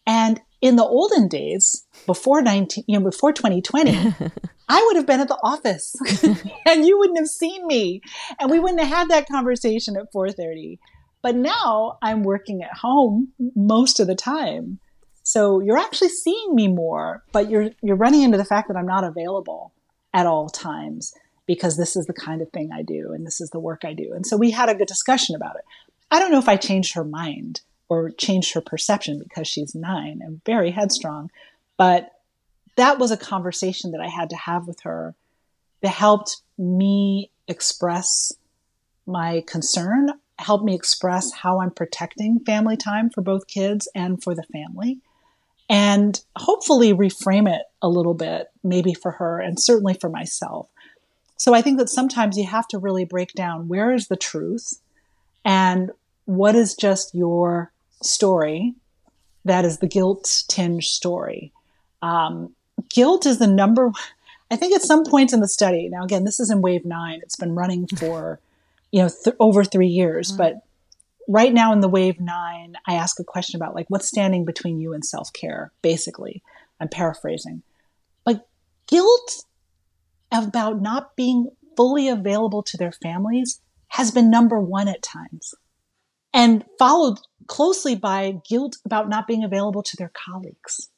And 0.05 0.41
in 0.59 0.75
the 0.75 0.83
olden 0.83 1.29
days, 1.29 1.87
before 2.05 2.41
19, 2.41 2.83
you 2.87 2.99
know, 2.99 3.05
before 3.05 3.31
2020, 3.31 4.13
I 4.69 4.83
would 4.85 4.97
have 4.97 5.05
been 5.05 5.21
at 5.21 5.29
the 5.29 5.39
office 5.41 5.95
and 6.65 6.85
you 6.85 6.99
wouldn't 6.99 7.19
have 7.19 7.29
seen 7.29 7.65
me 7.67 8.01
and 8.37 8.51
we 8.51 8.59
wouldn't 8.59 8.81
have 8.81 8.89
had 8.89 9.09
that 9.09 9.29
conversation 9.29 9.95
at 9.95 10.11
430. 10.11 10.77
But 11.27 11.35
now 11.35 11.97
I'm 12.01 12.23
working 12.23 12.63
at 12.63 12.77
home 12.77 13.33
most 13.53 13.99
of 13.99 14.07
the 14.07 14.15
time. 14.15 14.79
So 15.23 15.59
you're 15.59 15.77
actually 15.77 16.07
seeing 16.07 16.55
me 16.55 16.69
more, 16.69 17.21
but 17.33 17.49
you're 17.49 17.71
you're 17.81 17.97
running 17.97 18.21
into 18.21 18.37
the 18.37 18.45
fact 18.45 18.69
that 18.69 18.77
I'm 18.77 18.87
not 18.87 19.03
available 19.03 19.73
at 20.13 20.25
all 20.25 20.47
times 20.47 21.13
because 21.45 21.75
this 21.75 21.97
is 21.97 22.05
the 22.05 22.13
kind 22.13 22.41
of 22.41 22.49
thing 22.51 22.69
I 22.71 22.81
do 22.81 23.11
and 23.11 23.27
this 23.27 23.41
is 23.41 23.49
the 23.49 23.59
work 23.59 23.81
I 23.83 23.91
do. 23.91 24.13
And 24.13 24.25
so 24.25 24.37
we 24.37 24.51
had 24.51 24.69
a 24.69 24.75
good 24.75 24.87
discussion 24.87 25.35
about 25.35 25.57
it. 25.57 25.65
I 26.09 26.19
don't 26.19 26.31
know 26.31 26.39
if 26.39 26.47
I 26.47 26.55
changed 26.55 26.93
her 26.93 27.03
mind 27.03 27.59
or 27.89 28.09
changed 28.09 28.53
her 28.53 28.61
perception 28.61 29.19
because 29.19 29.49
she's 29.49 29.75
nine 29.75 30.21
and 30.23 30.41
very 30.45 30.71
headstrong, 30.71 31.29
but 31.75 32.09
that 32.77 32.99
was 32.99 33.11
a 33.11 33.17
conversation 33.17 33.91
that 33.91 33.99
I 33.99 34.07
had 34.07 34.29
to 34.29 34.37
have 34.37 34.65
with 34.65 34.79
her 34.83 35.13
that 35.81 35.89
helped 35.89 36.37
me 36.57 37.31
express 37.49 38.31
my 39.05 39.43
concern, 39.45 40.11
helped 40.39 40.63
me 40.63 40.75
express 40.75 41.31
how 41.31 41.61
I'm 41.61 41.71
protecting 41.71 42.39
family 42.45 42.77
time 42.77 43.09
for 43.09 43.21
both 43.21 43.47
kids 43.47 43.87
and 43.95 44.21
for 44.21 44.35
the 44.35 44.45
family, 44.53 44.99
and 45.69 46.19
hopefully 46.35 46.93
reframe 46.93 47.49
it 47.49 47.63
a 47.81 47.89
little 47.89 48.13
bit, 48.13 48.47
maybe 48.63 48.93
for 48.93 49.11
her 49.11 49.39
and 49.39 49.59
certainly 49.59 49.93
for 49.93 50.09
myself. 50.09 50.67
So 51.37 51.53
I 51.53 51.61
think 51.61 51.77
that 51.77 51.89
sometimes 51.89 52.37
you 52.37 52.45
have 52.45 52.67
to 52.69 52.79
really 52.79 53.05
break 53.05 53.33
down 53.33 53.67
where 53.67 53.93
is 53.93 54.07
the 54.07 54.15
truth 54.15 54.79
and 55.45 55.91
what 56.25 56.55
is 56.55 56.75
just 56.75 57.13
your 57.13 57.71
story 58.01 58.75
that 59.47 59.65
is 59.65 59.79
the 59.79 59.87
guilt 59.87 60.43
tinge 60.47 60.87
story. 60.87 61.51
Um, 62.01 62.53
guilt 62.89 63.25
is 63.25 63.39
the 63.39 63.47
number, 63.47 63.91
I 64.51 64.55
think 64.55 64.75
at 64.75 64.81
some 64.81 65.03
point 65.03 65.33
in 65.33 65.39
the 65.39 65.47
study, 65.47 65.89
now 65.89 66.03
again, 66.03 66.25
this 66.25 66.39
is 66.39 66.51
in 66.51 66.61
wave 66.61 66.85
nine, 66.85 67.21
it's 67.23 67.35
been 67.35 67.55
running 67.55 67.87
for, 67.87 68.39
you 68.91 69.01
know, 69.01 69.09
th- 69.09 69.35
over 69.39 69.63
three 69.63 69.87
years, 69.87 70.31
but 70.31 70.55
right 71.27 71.53
now 71.53 71.73
in 71.73 71.81
the 71.81 71.89
wave 71.89 72.19
nine, 72.19 72.75
I 72.87 72.95
ask 72.95 73.19
a 73.19 73.23
question 73.23 73.61
about 73.61 73.75
like 73.75 73.87
what's 73.89 74.07
standing 74.07 74.45
between 74.45 74.79
you 74.79 74.93
and 74.93 75.03
self 75.03 75.31
care, 75.33 75.71
basically. 75.81 76.41
I'm 76.79 76.87
paraphrasing. 76.87 77.63
But 78.23 78.47
guilt 78.87 79.45
about 80.31 80.81
not 80.81 81.15
being 81.15 81.49
fully 81.75 82.09
available 82.09 82.63
to 82.63 82.77
their 82.77 82.91
families 82.91 83.61
has 83.89 84.11
been 84.11 84.29
number 84.29 84.59
one 84.59 84.87
at 84.87 85.01
times 85.01 85.53
and 86.33 86.65
followed 86.77 87.19
closely 87.47 87.95
by 87.95 88.39
guilt 88.47 88.77
about 88.85 89.09
not 89.09 89.27
being 89.27 89.43
available 89.43 89.81
to 89.83 89.97
their 89.97 90.11
colleagues. 90.13 90.89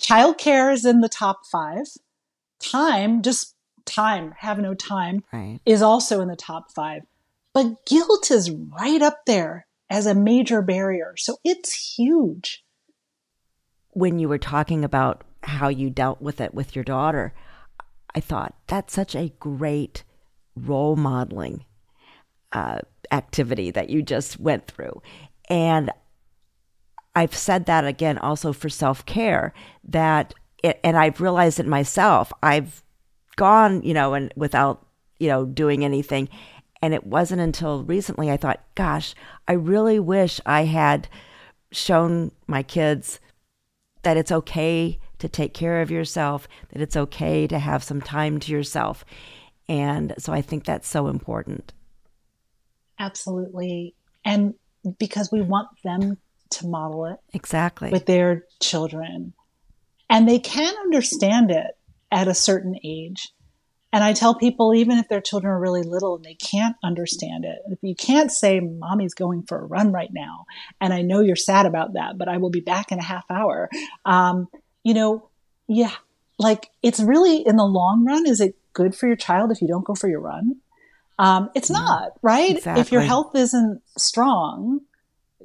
Childcare 0.00 0.72
is 0.72 0.84
in 0.84 1.00
the 1.00 1.08
top 1.08 1.40
five. 1.50 1.86
Time, 2.58 3.22
just 3.22 3.54
time, 3.84 4.34
have 4.38 4.58
no 4.58 4.74
time, 4.74 5.24
right. 5.32 5.60
is 5.66 5.82
also 5.82 6.20
in 6.20 6.28
the 6.28 6.36
top 6.36 6.72
five. 6.72 7.02
But 7.54 7.84
guilt 7.86 8.30
is 8.30 8.50
right 8.50 9.02
up 9.02 9.26
there 9.26 9.66
as 9.90 10.06
a 10.06 10.14
major 10.14 10.62
barrier. 10.62 11.14
So 11.16 11.36
it's 11.44 11.94
huge. 11.96 12.64
When 13.90 14.18
you 14.18 14.28
were 14.28 14.38
talking 14.38 14.84
about 14.84 15.24
how 15.42 15.68
you 15.68 15.90
dealt 15.90 16.22
with 16.22 16.40
it 16.40 16.54
with 16.54 16.74
your 16.74 16.84
daughter, 16.84 17.34
I 18.14 18.20
thought 18.20 18.54
that's 18.66 18.94
such 18.94 19.14
a 19.14 19.32
great 19.38 20.04
role 20.56 20.96
modeling 20.96 21.64
uh, 22.52 22.78
activity 23.10 23.70
that 23.70 23.90
you 23.90 24.02
just 24.02 24.38
went 24.38 24.66
through. 24.66 25.02
And 25.48 25.90
I've 27.14 27.34
said 27.34 27.66
that 27.66 27.84
again 27.84 28.18
also 28.18 28.52
for 28.52 28.68
self 28.68 29.04
care 29.04 29.52
that, 29.84 30.34
it, 30.62 30.80
and 30.82 30.96
I've 30.96 31.20
realized 31.20 31.60
it 31.60 31.66
myself. 31.66 32.32
I've 32.42 32.82
gone, 33.36 33.82
you 33.82 33.94
know, 33.94 34.14
and 34.14 34.32
without, 34.36 34.86
you 35.18 35.28
know, 35.28 35.44
doing 35.44 35.84
anything. 35.84 36.28
And 36.80 36.92
it 36.94 37.06
wasn't 37.06 37.40
until 37.40 37.84
recently 37.84 38.30
I 38.30 38.36
thought, 38.36 38.60
gosh, 38.74 39.14
I 39.46 39.52
really 39.52 40.00
wish 40.00 40.40
I 40.44 40.64
had 40.64 41.08
shown 41.70 42.32
my 42.46 42.62
kids 42.62 43.20
that 44.02 44.16
it's 44.16 44.32
okay 44.32 44.98
to 45.18 45.28
take 45.28 45.54
care 45.54 45.80
of 45.80 45.90
yourself, 45.90 46.48
that 46.72 46.82
it's 46.82 46.96
okay 46.96 47.46
to 47.46 47.58
have 47.58 47.84
some 47.84 48.00
time 48.00 48.40
to 48.40 48.52
yourself. 48.52 49.04
And 49.68 50.12
so 50.18 50.32
I 50.32 50.42
think 50.42 50.64
that's 50.64 50.88
so 50.88 51.06
important. 51.06 51.72
Absolutely. 52.98 53.94
And 54.24 54.54
because 54.98 55.30
we 55.30 55.40
want 55.40 55.68
them 55.84 56.18
to 56.50 56.66
model 56.66 57.06
it 57.06 57.18
exactly 57.32 57.90
with 57.90 58.06
their 58.06 58.44
children. 58.60 59.32
And 60.10 60.28
they 60.28 60.38
can 60.38 60.74
understand 60.82 61.50
it 61.50 61.70
at 62.12 62.28
a 62.28 62.34
certain 62.34 62.76
age. 62.84 63.32
And 63.94 64.02
I 64.02 64.14
tell 64.14 64.34
people, 64.34 64.72
even 64.74 64.98
if 64.98 65.08
their 65.08 65.20
children 65.20 65.52
are 65.52 65.60
really 65.60 65.82
little 65.82 66.16
and 66.16 66.24
they 66.24 66.34
can't 66.34 66.76
understand 66.82 67.44
it, 67.44 67.58
if 67.70 67.78
you 67.82 67.94
can't 67.94 68.30
say, 68.32 68.58
Mommy's 68.60 69.12
going 69.12 69.42
for 69.42 69.58
a 69.58 69.66
run 69.66 69.92
right 69.92 70.08
now, 70.12 70.46
and 70.80 70.94
I 70.94 71.02
know 71.02 71.20
you're 71.20 71.36
sad 71.36 71.66
about 71.66 71.94
that, 71.94 72.16
but 72.16 72.28
I 72.28 72.38
will 72.38 72.48
be 72.50 72.60
back 72.60 72.90
in 72.90 72.98
a 72.98 73.02
half 73.02 73.24
hour. 73.30 73.68
Um, 74.06 74.48
you 74.82 74.94
know, 74.94 75.28
yeah, 75.68 75.92
like 76.38 76.70
it's 76.82 77.00
really 77.00 77.46
in 77.46 77.56
the 77.56 77.64
long 77.64 78.06
run, 78.06 78.26
is 78.26 78.40
it 78.40 78.56
good 78.72 78.94
for 78.94 79.06
your 79.06 79.16
child 79.16 79.50
if 79.50 79.60
you 79.60 79.68
don't 79.68 79.84
go 79.84 79.94
for 79.94 80.08
your 80.08 80.20
run? 80.20 80.56
Um, 81.18 81.50
it's 81.54 81.70
mm, 81.70 81.74
not, 81.74 82.12
right? 82.22 82.56
Exactly. 82.56 82.80
If 82.80 82.92
your 82.92 83.02
health 83.02 83.34
isn't 83.34 83.82
strong, 83.98 84.80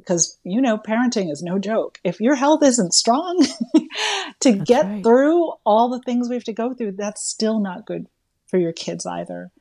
because 0.08 0.40
you 0.44 0.62
know 0.62 0.78
parenting 0.78 1.30
is 1.32 1.44
no 1.44 1.60
joke. 1.60 2.00
If 2.04 2.22
your 2.22 2.36
health 2.36 2.64
isn't 2.64 2.94
strong 2.94 3.46
to 4.40 4.52
that's 4.54 4.64
get 4.64 4.86
right. 4.86 5.04
through 5.04 5.52
all 5.66 5.90
the 5.90 6.00
things 6.00 6.30
we 6.30 6.36
have 6.36 6.46
to 6.46 6.54
go 6.54 6.74
through, 6.74 6.94
that's 6.94 7.28
still 7.28 7.60
not 7.60 7.86
good 7.86 8.08
for 8.48 8.58
your 8.58 8.72
kids 8.72 9.06
either. 9.06 9.52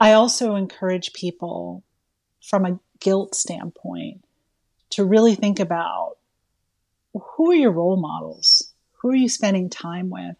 I 0.00 0.12
also 0.12 0.56
encourage 0.56 1.12
people 1.12 1.84
from 2.42 2.64
a 2.66 2.80
guilt 2.98 3.36
standpoint 3.36 4.24
to 4.90 5.04
really 5.04 5.36
think 5.36 5.60
about 5.60 6.16
who 7.14 7.52
are 7.52 7.54
your 7.54 7.70
role 7.70 7.96
models? 7.96 8.72
Who 9.00 9.10
are 9.10 9.14
you 9.14 9.28
spending 9.28 9.70
time 9.70 10.10
with? 10.10 10.36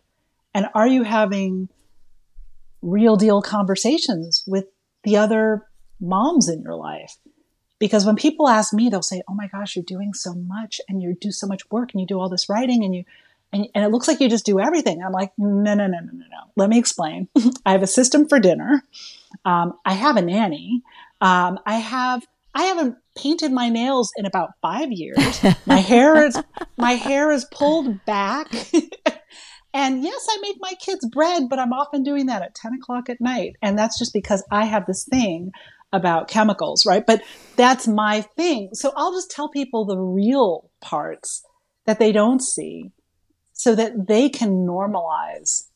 And 0.53 0.67
are 0.75 0.89
you 0.89 1.05
having 1.05 1.69
real 2.83 3.17
deal 3.17 3.41
conversations 3.41 4.43
with 4.47 4.67
the 5.05 5.17
other 5.17 5.67
moms 6.01 6.49
in 6.49 6.63
your 6.63 6.75
life? 6.75 7.17
Because 7.85 8.07
when 8.07 8.17
people 8.17 8.49
ask 8.49 8.73
me, 8.73 8.89
they'll 8.89 9.03
say, 9.03 9.21
Oh 9.29 9.35
my 9.35 9.47
gosh, 9.47 9.77
you're 9.77 9.85
doing 9.85 10.15
so 10.15 10.33
much 10.33 10.81
and 10.89 11.03
you 11.03 11.15
do 11.21 11.31
so 11.31 11.47
much 11.47 11.71
work 11.71 11.93
and 11.93 12.01
you 12.01 12.07
do 12.07 12.19
all 12.19 12.31
this 12.31 12.49
writing 12.49 12.83
and 12.83 12.95
you 12.95 13.05
and, 13.53 13.69
and 13.75 13.85
it 13.85 13.89
looks 13.89 14.09
like 14.09 14.21
you 14.21 14.31
just 14.31 14.47
do 14.47 14.59
everything. 14.59 15.03
I'm 15.03 15.13
like, 15.13 15.33
no, 15.37 15.75
no, 15.75 15.87
no, 15.87 15.99
no, 15.99 16.01
no, 16.01 16.25
no. 16.31 16.51
Let 16.57 16.71
me 16.71 16.79
explain. 16.79 17.29
I 17.67 17.73
have 17.73 17.83
a 17.83 17.87
system 17.87 18.27
for 18.27 18.41
dinner. 18.41 18.83
Um, 19.45 19.75
I 19.85 19.93
have 19.93 20.17
a 20.17 20.23
nanny. 20.23 20.81
Um, 21.21 21.61
I 21.67 21.75
have, 21.75 22.27
I 22.55 22.63
haven't 22.63 22.97
painted 23.19 23.53
my 23.53 23.69
nails 23.69 24.13
in 24.17 24.25
about 24.25 24.53
five 24.63 24.91
years. 24.91 25.45
My 25.67 25.77
hair 25.77 26.25
is, 26.25 26.41
my 26.79 26.93
hair 26.93 27.31
is 27.33 27.45
pulled 27.53 28.03
back. 28.07 28.49
and 29.75 30.03
yes, 30.03 30.27
I 30.31 30.39
make 30.41 30.57
my 30.59 30.73
kids 30.81 31.07
bread, 31.13 31.51
but 31.51 31.59
I'm 31.59 31.75
often 31.75 32.03
doing 32.03 32.27
that 32.27 32.41
at 32.41 32.55
10 32.55 32.73
o'clock 32.75 33.11
at 33.11 33.21
night. 33.21 33.57
And 33.61 33.79
that's 33.79 33.99
just 33.99 34.15
because 34.15 34.43
I 34.51 34.65
have 34.65 34.87
this 34.87 35.05
thing 35.05 35.53
about 35.95 36.29
chemicals, 36.29 36.85
right? 36.85 37.07
But 37.07 37.23
that's 37.57 37.87
my 37.87 38.23
thing. 38.23 38.71
So 38.73 38.93
I'll 38.97 39.13
just 39.13 39.31
tell 39.31 39.49
people 39.49 39.85
the 39.85 39.99
real 39.99 40.71
parts 40.81 41.43
that 41.87 41.99
they 41.99 42.11
don't 42.13 42.43
see 42.43 42.91
so 43.53 43.75
that 43.77 44.09
they 44.09 44.29
can 44.29 44.67
normalize. 44.67 45.69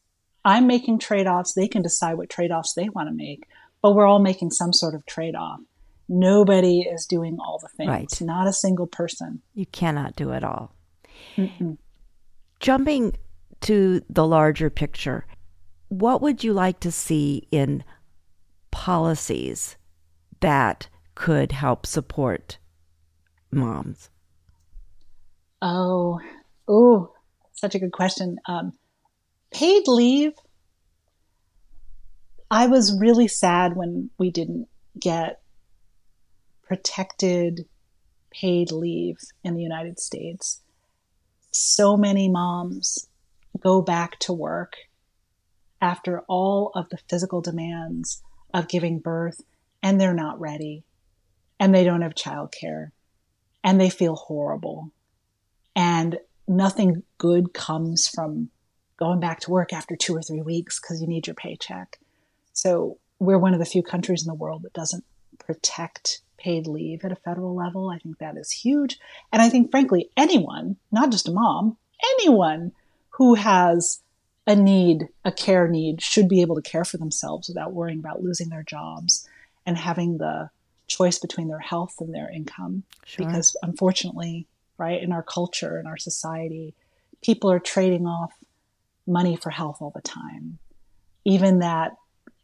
I'm 0.45 0.67
making 0.67 0.99
trade 0.99 1.27
offs. 1.27 1.55
They 1.55 1.69
can 1.69 1.83
decide 1.83 2.15
what 2.15 2.29
trade 2.29 2.51
offs 2.51 2.75
they 2.75 2.89
want 2.89 3.09
to 3.09 3.15
make, 3.15 3.47
but 3.81 3.95
we're 3.95 4.07
all 4.07 4.19
making 4.19 4.51
some 4.51 4.73
sort 4.73 4.95
of 4.95 5.07
trade 5.07 5.37
off. 5.37 5.61
Nobody 6.09 6.81
is 6.81 7.07
doing 7.07 7.39
all 7.39 7.59
the 7.61 7.69
things, 7.69 7.89
right. 7.89 8.21
not 8.23 8.49
a 8.49 8.53
single 8.53 8.87
person. 8.87 9.43
You 9.55 9.67
cannot 9.67 10.17
do 10.17 10.31
it 10.33 10.43
all. 10.43 10.75
Mm-mm. 11.37 11.77
Jumping 12.61 13.17
to 13.61 14.03
the 14.09 14.27
larger 14.27 14.71
picture, 14.71 15.27
what 15.89 16.23
would 16.23 16.43
you 16.43 16.53
like 16.53 16.81
to 16.81 16.91
see 16.91 17.47
in 17.51 17.85
policies 18.71 19.77
that 20.41 20.89
could 21.15 21.53
help 21.53 21.87
support 21.87 22.59
moms? 23.51 24.11
Oh, 25.61 26.21
oh, 26.69 27.13
such 27.53 27.75
a 27.75 27.79
good 27.79 27.93
question. 27.93 28.39
Um, 28.47 28.73
paid 29.53 29.83
leave. 29.87 30.33
I 32.51 32.67
was 32.67 32.99
really 32.99 33.29
sad 33.29 33.77
when 33.77 34.11
we 34.19 34.31
didn't 34.31 34.69
get 34.99 35.41
protected 36.63 37.67
paid 38.31 38.71
leave 38.71 39.17
in 39.43 39.55
the 39.55 39.63
United 39.63 39.99
States. 39.99 40.63
So 41.51 41.97
many 41.97 42.29
moms 42.29 43.09
go 43.61 43.83
back 43.83 44.19
to 44.21 44.33
work 44.33 44.75
after 45.81 46.23
all 46.29 46.71
of 46.75 46.89
the 46.91 46.99
physical 47.09 47.41
demands 47.41 48.23
of 48.53 48.69
giving 48.69 48.99
birth 48.99 49.43
and 49.83 50.01
they're 50.01 50.15
not 50.15 50.41
ready 50.41 50.85
and 51.61 51.75
they 51.75 51.85
don't 51.85 52.03
have 52.03 52.15
childcare 52.15 52.91
and 53.65 53.81
they 53.81 53.91
feel 53.91 54.15
horrible. 54.15 54.91
And 55.75 56.19
nothing 56.47 57.03
good 57.19 57.53
comes 57.53 58.09
from 58.09 58.51
going 58.97 59.21
back 59.21 59.41
to 59.41 59.51
work 59.51 59.73
after 59.73 59.97
two 59.97 60.17
or 60.17 60.23
three 60.23 60.43
weeks 60.43 60.81
because 60.81 61.01
you 61.01 61.07
need 61.07 61.27
your 61.27 61.35
paycheck. 61.35 61.99
So 62.53 62.99
we're 63.19 63.39
one 63.39 63.53
of 63.53 63.61
the 63.61 63.67
few 63.67 63.83
countries 63.83 64.23
in 64.23 64.29
the 64.29 64.35
world 64.35 64.63
that 64.63 64.73
doesn't 64.73 65.05
protect 65.39 66.21
paid 66.37 66.67
leave 66.67 67.05
at 67.05 67.13
a 67.13 67.17
federal 67.17 67.55
level. 67.55 67.91
I 67.91 67.99
think 67.99 68.19
that 68.19 68.37
is 68.37 68.51
huge. 68.51 68.99
And 69.33 69.43
I 69.43 69.49
think, 69.49 69.71
frankly, 69.71 70.11
anyone, 70.17 70.77
not 70.91 71.11
just 71.11 71.29
a 71.29 71.33
mom, 71.33 71.77
anyone 72.19 72.73
who 73.11 73.35
has 73.35 74.01
a 74.47 74.55
need, 74.55 75.09
a 75.25 75.33
care 75.33 75.69
need, 75.69 76.01
should 76.01 76.29
be 76.29 76.41
able 76.41 76.57
to 76.57 76.63
care 76.63 76.85
for 76.85 76.97
themselves 76.97 77.49
without 77.49 77.73
worrying 77.73 77.99
about 77.99 78.23
losing 78.23 78.49
their 78.49 78.63
jobs 78.63 79.28
and 79.69 79.77
having 79.77 80.17
the 80.17 80.49
choice 80.87 81.19
between 81.19 81.49
their 81.49 81.59
health 81.59 81.97
and 82.01 82.15
their 82.15 82.31
income. 82.31 82.85
Sure. 83.05 83.27
Because 83.27 83.55
unfortunately, 83.63 84.47
right? 84.79 85.03
In 85.03 85.13
our 85.13 85.23
culture, 85.23 85.79
in 85.79 85.87
our 85.87 85.99
society, 85.99 86.75
people 87.23 87.53
are 87.53 87.59
trading 87.59 88.07
off 88.07 88.33
money 89.07 89.37
for 89.37 89.51
health 89.51 89.77
all 89.81 89.93
the 89.95 90.01
time. 90.01 90.59
Even 91.27 91.59
that 91.59 91.93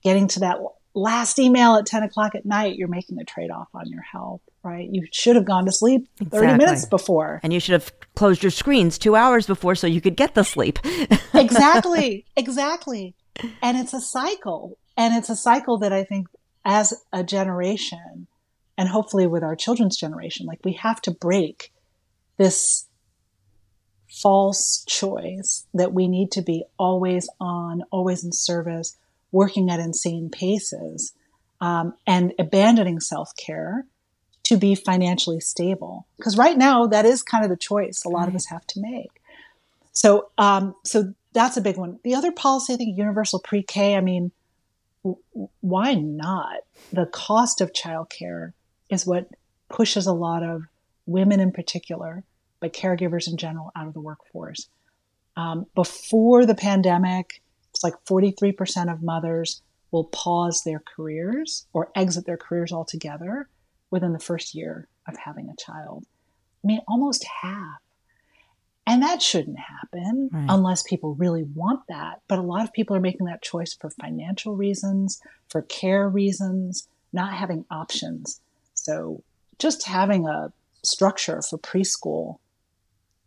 getting 0.02 0.28
to 0.28 0.40
that 0.40 0.58
last 0.92 1.38
email 1.38 1.76
at 1.76 1.86
10 1.86 2.02
o'clock 2.02 2.34
at 2.34 2.44
night, 2.44 2.76
you're 2.76 2.88
making 2.88 3.18
a 3.18 3.24
trade 3.24 3.50
off 3.50 3.68
on 3.72 3.88
your 3.88 4.02
health, 4.02 4.42
right? 4.62 4.86
You 4.92 5.06
should 5.10 5.36
have 5.36 5.46
gone 5.46 5.64
to 5.64 5.72
sleep 5.72 6.06
30 6.18 6.26
exactly. 6.26 6.66
minutes 6.66 6.84
before. 6.84 7.40
And 7.42 7.54
you 7.54 7.60
should 7.60 7.72
have 7.72 7.90
closed 8.16 8.42
your 8.42 8.50
screens 8.50 8.98
two 8.98 9.16
hours 9.16 9.46
before 9.46 9.76
so 9.76 9.86
you 9.86 10.02
could 10.02 10.16
get 10.16 10.34
the 10.34 10.44
sleep. 10.44 10.78
exactly. 11.32 12.26
Exactly. 12.36 13.14
And 13.62 13.78
it's 13.78 13.94
a 13.94 14.00
cycle. 14.00 14.76
And 14.96 15.14
it's 15.16 15.30
a 15.30 15.36
cycle 15.36 15.78
that 15.78 15.92
I 15.92 16.04
think 16.04 16.28
as 16.64 16.94
a 17.12 17.22
generation, 17.22 18.26
and 18.76 18.88
hopefully 18.88 19.26
with 19.26 19.42
our 19.42 19.56
children's 19.56 19.96
generation, 19.96 20.46
like 20.46 20.64
we 20.64 20.72
have 20.74 21.00
to 21.02 21.10
break 21.10 21.72
this 22.36 22.86
false 24.08 24.84
choice 24.86 25.66
that 25.74 25.92
we 25.92 26.08
need 26.08 26.30
to 26.32 26.42
be 26.42 26.64
always 26.78 27.28
on, 27.40 27.82
always 27.90 28.24
in 28.24 28.32
service, 28.32 28.96
working 29.32 29.70
at 29.70 29.80
insane 29.80 30.30
paces, 30.30 31.12
um, 31.60 31.94
and 32.06 32.32
abandoning 32.38 33.00
self 33.00 33.34
care 33.36 33.86
to 34.44 34.56
be 34.56 34.74
financially 34.74 35.40
stable. 35.40 36.06
Because 36.16 36.38
right 36.38 36.56
now, 36.56 36.86
that 36.86 37.04
is 37.04 37.22
kind 37.22 37.44
of 37.44 37.50
the 37.50 37.56
choice 37.56 38.04
a 38.04 38.08
lot 38.08 38.20
right. 38.20 38.28
of 38.28 38.34
us 38.36 38.46
have 38.46 38.66
to 38.68 38.80
make. 38.80 39.20
So, 39.92 40.28
um, 40.38 40.74
so 40.84 41.14
that's 41.32 41.56
a 41.56 41.60
big 41.60 41.76
one. 41.76 41.98
The 42.04 42.14
other 42.14 42.32
policy, 42.32 42.74
I 42.74 42.76
think, 42.76 42.96
universal 42.96 43.40
pre-K. 43.40 43.96
I 43.96 44.00
mean, 44.00 44.32
why 45.60 45.94
not? 45.94 46.60
The 46.92 47.06
cost 47.06 47.60
of 47.60 47.72
childcare 47.72 48.52
is 48.90 49.06
what 49.06 49.28
pushes 49.68 50.06
a 50.06 50.12
lot 50.12 50.42
of 50.42 50.62
women 51.06 51.40
in 51.40 51.52
particular, 51.52 52.24
but 52.60 52.72
caregivers 52.72 53.28
in 53.28 53.36
general, 53.36 53.70
out 53.76 53.86
of 53.86 53.94
the 53.94 54.00
workforce. 54.00 54.68
Um, 55.36 55.66
before 55.74 56.46
the 56.46 56.54
pandemic, 56.54 57.42
it's 57.70 57.84
like 57.84 57.94
43% 58.08 58.92
of 58.92 59.02
mothers 59.02 59.62
will 59.90 60.04
pause 60.04 60.62
their 60.64 60.80
careers 60.80 61.66
or 61.72 61.90
exit 61.94 62.24
their 62.24 62.36
careers 62.36 62.72
altogether 62.72 63.48
within 63.90 64.12
the 64.12 64.18
first 64.18 64.54
year 64.54 64.88
of 65.06 65.16
having 65.16 65.48
a 65.48 65.56
child. 65.56 66.04
I 66.62 66.66
mean, 66.66 66.80
almost 66.88 67.24
half. 67.42 67.80
And 68.86 69.02
that 69.02 69.22
shouldn't 69.22 69.58
happen 69.58 70.28
right. 70.30 70.46
unless 70.48 70.82
people 70.82 71.14
really 71.14 71.42
want 71.42 71.80
that. 71.88 72.20
But 72.28 72.38
a 72.38 72.42
lot 72.42 72.64
of 72.64 72.72
people 72.72 72.94
are 72.94 73.00
making 73.00 73.26
that 73.26 73.42
choice 73.42 73.72
for 73.72 73.88
financial 73.88 74.56
reasons, 74.56 75.22
for 75.48 75.62
care 75.62 76.08
reasons, 76.08 76.86
not 77.12 77.32
having 77.32 77.64
options. 77.70 78.40
So 78.74 79.22
just 79.58 79.86
having 79.86 80.26
a 80.28 80.52
structure 80.82 81.40
for 81.40 81.58
preschool 81.58 82.38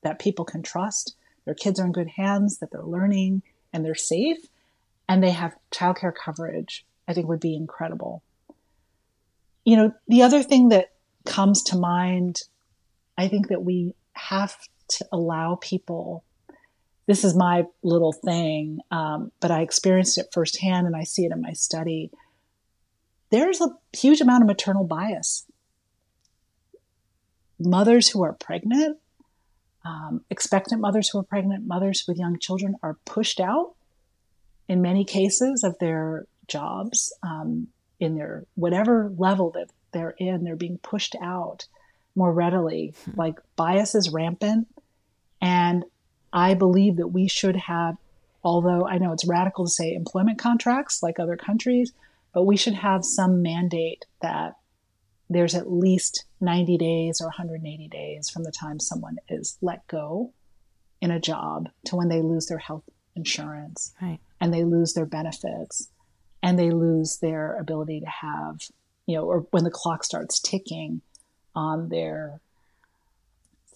that 0.03 0.19
people 0.19 0.45
can 0.45 0.61
trust, 0.61 1.15
their 1.45 1.55
kids 1.55 1.79
are 1.79 1.85
in 1.85 1.91
good 1.91 2.09
hands, 2.17 2.59
that 2.59 2.71
they're 2.71 2.83
learning 2.83 3.41
and 3.73 3.83
they're 3.83 3.95
safe, 3.95 4.37
and 5.09 5.23
they 5.23 5.31
have 5.31 5.55
childcare 5.71 6.13
coverage, 6.13 6.85
I 7.07 7.13
think 7.13 7.27
would 7.27 7.39
be 7.39 7.55
incredible. 7.55 8.21
You 9.65 9.77
know, 9.77 9.93
the 10.07 10.21
other 10.21 10.43
thing 10.43 10.69
that 10.69 10.91
comes 11.25 11.63
to 11.63 11.77
mind, 11.77 12.41
I 13.17 13.27
think 13.27 13.47
that 13.47 13.63
we 13.63 13.95
have 14.13 14.55
to 14.89 15.05
allow 15.11 15.55
people. 15.55 16.23
This 17.05 17.23
is 17.23 17.35
my 17.35 17.65
little 17.83 18.13
thing, 18.13 18.79
um, 18.91 19.31
but 19.39 19.51
I 19.51 19.61
experienced 19.61 20.17
it 20.17 20.27
firsthand 20.33 20.87
and 20.87 20.95
I 20.95 21.03
see 21.03 21.25
it 21.25 21.31
in 21.31 21.41
my 21.41 21.53
study. 21.53 22.11
There's 23.29 23.61
a 23.61 23.69
huge 23.93 24.21
amount 24.21 24.43
of 24.43 24.47
maternal 24.47 24.83
bias. 24.83 25.45
Mothers 27.59 28.09
who 28.09 28.23
are 28.23 28.33
pregnant, 28.33 28.97
um, 29.85 30.21
expectant 30.29 30.81
mothers 30.81 31.09
who 31.09 31.19
are 31.19 31.23
pregnant, 31.23 31.65
mothers 31.65 32.05
with 32.07 32.17
young 32.17 32.37
children 32.39 32.75
are 32.83 32.97
pushed 33.05 33.39
out 33.39 33.73
in 34.67 34.81
many 34.81 35.05
cases 35.05 35.63
of 35.63 35.77
their 35.79 36.25
jobs, 36.47 37.13
um, 37.23 37.67
in 37.99 38.15
their 38.15 38.45
whatever 38.55 39.11
level 39.17 39.51
that 39.51 39.69
they're 39.91 40.15
in, 40.17 40.43
they're 40.43 40.55
being 40.55 40.77
pushed 40.77 41.15
out 41.21 41.65
more 42.15 42.31
readily. 42.31 42.93
Hmm. 43.05 43.11
Like 43.15 43.39
bias 43.55 43.95
is 43.95 44.09
rampant. 44.09 44.67
And 45.41 45.85
I 46.33 46.53
believe 46.53 46.97
that 46.97 47.07
we 47.07 47.27
should 47.27 47.55
have, 47.55 47.95
although 48.43 48.87
I 48.87 48.97
know 48.97 49.11
it's 49.13 49.27
radical 49.27 49.65
to 49.65 49.71
say 49.71 49.93
employment 49.93 50.39
contracts 50.39 51.01
like 51.01 51.19
other 51.19 51.37
countries, 51.37 51.93
but 52.33 52.43
we 52.43 52.57
should 52.57 52.75
have 52.75 53.03
some 53.03 53.41
mandate 53.41 54.05
that 54.21 54.55
there's 55.29 55.55
at 55.55 55.71
least 55.71 56.25
90 56.39 56.77
days 56.77 57.19
or 57.21 57.27
180 57.27 57.87
days 57.87 58.29
from 58.29 58.43
the 58.43 58.51
time 58.51 58.79
someone 58.79 59.17
is 59.29 59.57
let 59.61 59.85
go 59.87 60.33
in 61.01 61.11
a 61.11 61.19
job 61.19 61.69
to 61.85 61.95
when 61.95 62.07
they 62.07 62.21
lose 62.21 62.45
their 62.47 62.57
health 62.57 62.83
insurance 63.15 63.93
right. 64.01 64.19
and 64.39 64.53
they 64.53 64.63
lose 64.63 64.93
their 64.93 65.05
benefits 65.05 65.89
and 66.41 66.57
they 66.57 66.71
lose 66.71 67.17
their 67.17 67.57
ability 67.59 67.99
to 67.99 68.07
have, 68.07 68.61
you 69.05 69.15
know, 69.15 69.23
or 69.23 69.47
when 69.51 69.63
the 69.63 69.71
clock 69.71 70.03
starts 70.03 70.39
ticking 70.39 71.01
on 71.55 71.89
their 71.89 72.39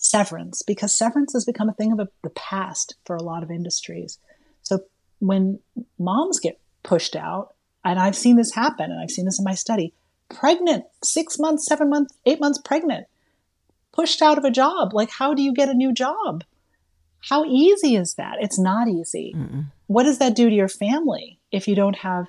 severance 0.02 0.64
because 0.64 0.98
severance 0.98 1.32
has 1.34 1.46
become 1.46 1.70
a 1.70 1.74
thing 1.74 1.92
of 1.94 2.00
a, 2.00 2.10
the 2.24 2.32
past 2.32 2.96
for 3.06 3.16
a 3.16 3.24
lot 3.24 3.44
of 3.44 3.52
industries. 3.52 4.18
So 4.64 4.80
when 5.20 5.60
moms 5.98 6.40
get 6.40 6.60
pushed 6.84 7.16
out, 7.16 7.54
and 7.86 8.00
I've 8.00 8.16
seen 8.16 8.36
this 8.36 8.54
happen, 8.54 8.92
and 8.92 9.00
I've 9.00 9.12
seen 9.12 9.26
this 9.26 9.40
in 9.40 9.46
my 9.46 9.54
study, 9.54 9.94
pregnant, 10.30 10.86
six 11.04 11.38
months, 11.40 11.66
seven 11.66 11.90
months, 11.90 12.14
eight 12.26 12.40
months 12.40 12.60
pregnant, 12.60 13.06
pushed 13.92 14.22
out 14.22 14.38
of 14.38 14.44
a 14.44 14.52
job. 14.52 14.94
Like, 14.94 15.12
how 15.12 15.34
do 15.34 15.42
you 15.42 15.54
get 15.54 15.70
a 15.70 15.74
new 15.74 15.94
job? 15.94 16.44
How 17.30 17.46
easy 17.46 17.96
is 17.96 18.16
that? 18.16 18.38
It's 18.40 18.60
not 18.60 18.88
easy. 18.88 19.34
Mm-mm. 19.36 19.66
What 19.88 20.04
does 20.04 20.18
that 20.18 20.36
do 20.36 20.50
to 20.50 20.56
your 20.56 20.68
family 20.68 21.40
if 21.52 21.68
you 21.68 21.76
don't 21.76 21.98
have 21.98 22.26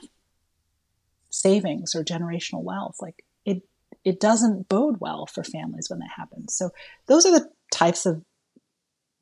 savings 1.30 1.94
or 1.94 2.04
generational 2.04 2.62
wealth? 2.62 2.96
Like, 3.00 3.24
it 3.46 3.62
it 4.04 4.20
doesn't 4.20 4.68
bode 4.68 4.96
well 5.00 5.26
for 5.26 5.44
families 5.44 5.88
when 5.88 6.00
that 6.00 6.10
happens. 6.16 6.54
So 6.54 6.70
those 7.06 7.24
are 7.24 7.32
the 7.32 7.48
types 7.82 8.06
of 8.06 8.22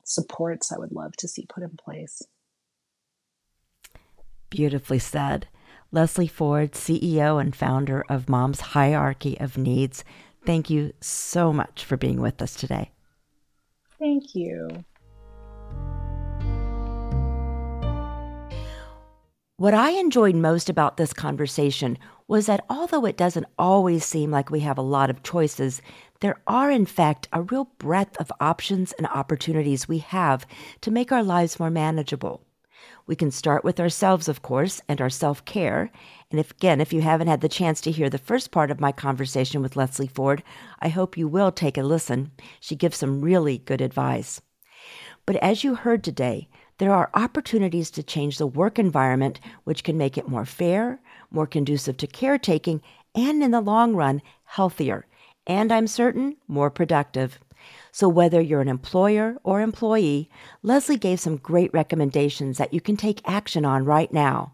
supports 0.03 0.71
I 0.71 0.77
would 0.77 0.91
love 0.91 1.15
to 1.17 1.27
see 1.27 1.45
put 1.47 1.63
in 1.63 1.77
place. 1.83 2.21
Beautifully 4.49 4.99
said. 4.99 5.47
Leslie 5.91 6.27
Forde, 6.27 6.71
CEO 6.71 7.41
and 7.41 7.55
founder 7.55 8.05
of 8.07 8.29
Mom's 8.29 8.61
Hierarchy 8.61 9.39
of 9.39 9.57
Needs, 9.57 10.03
thank 10.45 10.69
you 10.69 10.93
so 11.01 11.51
much 11.51 11.83
for 11.83 11.97
being 11.97 12.21
with 12.21 12.41
us 12.41 12.55
today. 12.55 12.91
Thank 13.99 14.35
you. 14.35 14.85
What 19.57 19.73
I 19.73 19.91
enjoyed 19.91 20.35
most 20.35 20.69
about 20.69 20.97
this 20.97 21.13
conversation 21.13 21.97
was 22.27 22.45
that 22.45 22.65
although 22.69 23.05
it 23.05 23.17
doesn't 23.17 23.45
always 23.59 24.05
seem 24.05 24.31
like 24.31 24.49
we 24.49 24.61
have 24.61 24.77
a 24.77 24.81
lot 24.81 25.09
of 25.09 25.23
choices, 25.23 25.81
there 26.21 26.39
are, 26.45 26.69
in 26.69 26.85
fact, 26.85 27.27
a 27.33 27.41
real 27.41 27.65
breadth 27.79 28.15
of 28.17 28.31
options 28.39 28.91
and 28.93 29.07
opportunities 29.07 29.87
we 29.87 29.97
have 29.97 30.45
to 30.81 30.91
make 30.91 31.11
our 31.11 31.23
lives 31.23 31.59
more 31.59 31.71
manageable. 31.71 32.45
We 33.07 33.15
can 33.15 33.31
start 33.31 33.63
with 33.63 33.79
ourselves, 33.79 34.27
of 34.27 34.43
course, 34.43 34.81
and 34.87 35.01
our 35.01 35.09
self 35.09 35.43
care. 35.45 35.91
And 36.29 36.39
if, 36.39 36.51
again, 36.51 36.79
if 36.79 36.93
you 36.93 37.01
haven't 37.01 37.27
had 37.27 37.41
the 37.41 37.49
chance 37.49 37.81
to 37.81 37.91
hear 37.91 38.07
the 38.07 38.19
first 38.19 38.51
part 38.51 38.69
of 38.69 38.79
my 38.79 38.91
conversation 38.91 39.63
with 39.63 39.75
Leslie 39.75 40.07
Forde, 40.07 40.43
I 40.79 40.89
hope 40.89 41.17
you 41.17 41.27
will 41.27 41.51
take 41.51 41.77
a 41.77 41.83
listen. 41.83 42.31
She 42.59 42.75
gives 42.75 42.97
some 42.97 43.21
really 43.21 43.57
good 43.57 43.81
advice. 43.81 44.41
But 45.25 45.37
as 45.37 45.63
you 45.63 45.73
heard 45.73 46.03
today, 46.03 46.49
there 46.77 46.93
are 46.93 47.09
opportunities 47.15 47.89
to 47.91 48.03
change 48.03 48.37
the 48.37 48.47
work 48.47 48.77
environment, 48.77 49.39
which 49.63 49.83
can 49.83 49.97
make 49.97 50.17
it 50.17 50.29
more 50.29 50.45
fair, 50.45 51.01
more 51.31 51.47
conducive 51.47 51.97
to 51.97 52.07
caretaking, 52.07 52.81
and 53.15 53.43
in 53.43 53.51
the 53.51 53.61
long 53.61 53.95
run, 53.95 54.21
healthier 54.43 55.05
and 55.47 55.71
I'm 55.71 55.87
certain 55.87 56.37
more 56.47 56.69
productive. 56.69 57.39
So, 57.91 58.07
whether 58.07 58.41
you're 58.41 58.61
an 58.61 58.67
employer 58.67 59.37
or 59.43 59.61
employee, 59.61 60.29
Leslie 60.63 60.97
gave 60.97 61.19
some 61.19 61.37
great 61.37 61.73
recommendations 61.73 62.57
that 62.57 62.73
you 62.73 62.81
can 62.81 62.97
take 62.97 63.21
action 63.27 63.65
on 63.65 63.85
right 63.85 64.11
now. 64.11 64.53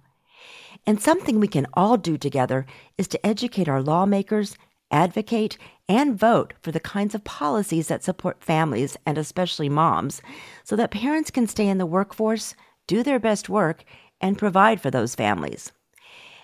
And 0.86 1.02
something 1.02 1.40
we 1.40 1.48
can 1.48 1.68
all 1.74 1.98
do 1.98 2.18
together 2.18 2.66
is 2.98 3.08
to 3.10 3.26
educate 3.26 3.68
our 3.68 3.82
lawmakers, 3.82 4.58
advocate, 4.92 5.58
and 5.90 6.18
vote 6.18 6.54
for 6.62 6.72
the 6.72 6.80
kinds 6.80 7.16
of 7.16 7.24
policies 7.24 7.88
that 7.88 8.04
support 8.04 8.44
families 8.44 8.98
and 9.06 9.18
especially 9.18 9.70
moms 9.70 10.22
so 10.64 10.76
that 10.76 10.92
parents 10.92 11.32
can 11.32 11.48
stay 11.48 11.68
in 11.68 11.78
the 11.78 11.86
workforce, 11.86 12.56
do 12.88 13.04
their 13.04 13.20
best 13.20 13.50
work, 13.50 13.84
and 14.20 14.38
provide 14.38 14.82
for 14.82 14.92
those 14.92 15.16
families. 15.16 15.72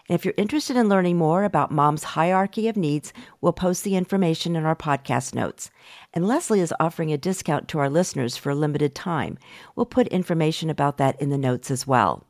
And 0.09 0.15
if 0.15 0.25
you're 0.25 0.33
interested 0.35 0.75
in 0.75 0.89
learning 0.89 1.17
more 1.17 1.45
about 1.45 1.71
mom's 1.71 2.03
hierarchy 2.03 2.67
of 2.67 2.75
needs, 2.75 3.13
we'll 3.39 3.53
post 3.53 3.83
the 3.83 3.95
information 3.95 4.55
in 4.55 4.65
our 4.65 4.75
podcast 4.75 5.33
notes. 5.33 5.71
And 6.13 6.27
Leslie 6.27 6.59
is 6.59 6.73
offering 6.79 7.13
a 7.13 7.17
discount 7.17 7.69
to 7.69 7.79
our 7.79 7.89
listeners 7.89 8.35
for 8.35 8.49
a 8.49 8.55
limited 8.55 8.95
time. 8.95 9.37
We'll 9.75 9.85
put 9.85 10.07
information 10.07 10.69
about 10.69 10.97
that 10.97 11.21
in 11.21 11.29
the 11.29 11.37
notes 11.37 11.71
as 11.71 11.87
well. 11.87 12.25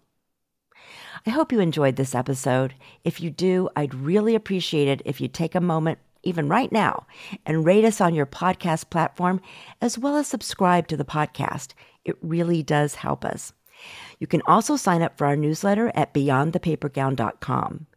I 1.25 1.31
hope 1.31 1.51
you 1.51 1.59
enjoyed 1.59 1.95
this 1.95 2.13
episode. 2.13 2.75
If 3.03 3.21
you 3.21 3.29
do, 3.29 3.69
I'd 3.75 3.95
really 3.95 4.35
appreciate 4.35 4.87
it 4.87 5.01
if 5.05 5.19
you 5.19 5.27
take 5.27 5.55
a 5.55 5.61
moment, 5.61 5.97
even 6.21 6.49
right 6.49 6.71
now, 6.71 7.07
and 7.45 7.65
rate 7.65 7.85
us 7.85 8.01
on 8.01 8.13
your 8.13 8.25
podcast 8.25 8.89
platform, 8.89 9.41
as 9.81 9.97
well 9.97 10.15
as 10.17 10.27
subscribe 10.27 10.87
to 10.89 10.97
the 10.97 11.05
podcast. 11.05 11.73
It 12.05 12.17
really 12.21 12.61
does 12.61 12.95
help 12.95 13.25
us. 13.25 13.53
You 14.23 14.27
can 14.27 14.41
also 14.47 14.77
sign 14.77 15.01
up 15.01 15.17
for 15.17 15.27
our 15.27 15.35
newsletter 15.35 15.91
at 15.93 16.13
beyondthepapergown.com. 16.13 17.87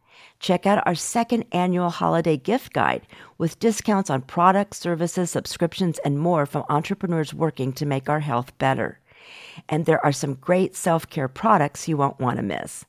Check 0.40 0.66
out 0.66 0.84
our 0.84 0.96
second 0.96 1.44
annual 1.52 1.88
holiday 1.88 2.36
gift 2.36 2.72
guide 2.72 3.06
with 3.38 3.60
discounts 3.60 4.10
on 4.10 4.22
products, 4.22 4.80
services, 4.80 5.30
subscriptions, 5.30 6.00
and 6.04 6.18
more 6.18 6.44
from 6.44 6.64
entrepreneurs 6.68 7.32
working 7.32 7.72
to 7.74 7.86
make 7.86 8.08
our 8.08 8.18
health 8.18 8.58
better. 8.58 8.98
And 9.68 9.86
there 9.86 10.04
are 10.04 10.10
some 10.10 10.34
great 10.34 10.74
self 10.74 11.08
care 11.08 11.28
products 11.28 11.86
you 11.86 11.96
won't 11.96 12.18
want 12.18 12.38
to 12.38 12.42
miss. 12.42 12.84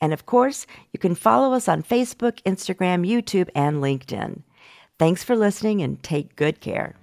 And 0.00 0.12
of 0.12 0.26
course, 0.26 0.66
you 0.92 0.98
can 0.98 1.14
follow 1.14 1.54
us 1.54 1.68
on 1.68 1.84
Facebook, 1.84 2.42
Instagram, 2.42 3.06
YouTube, 3.06 3.50
and 3.54 3.76
LinkedIn. 3.76 4.42
Thanks 4.98 5.22
for 5.22 5.36
listening 5.36 5.80
and 5.80 6.02
take 6.02 6.34
good 6.34 6.60
care. 6.60 6.96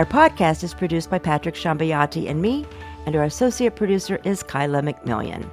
Our 0.00 0.06
podcast 0.06 0.64
is 0.64 0.72
produced 0.72 1.10
by 1.10 1.18
Patrick 1.18 1.54
Shambayati 1.54 2.30
and 2.30 2.40
me, 2.40 2.64
and 3.04 3.14
our 3.14 3.24
associate 3.24 3.76
producer 3.76 4.18
is 4.24 4.42
Kyla 4.42 4.80
McMillian. 4.80 5.46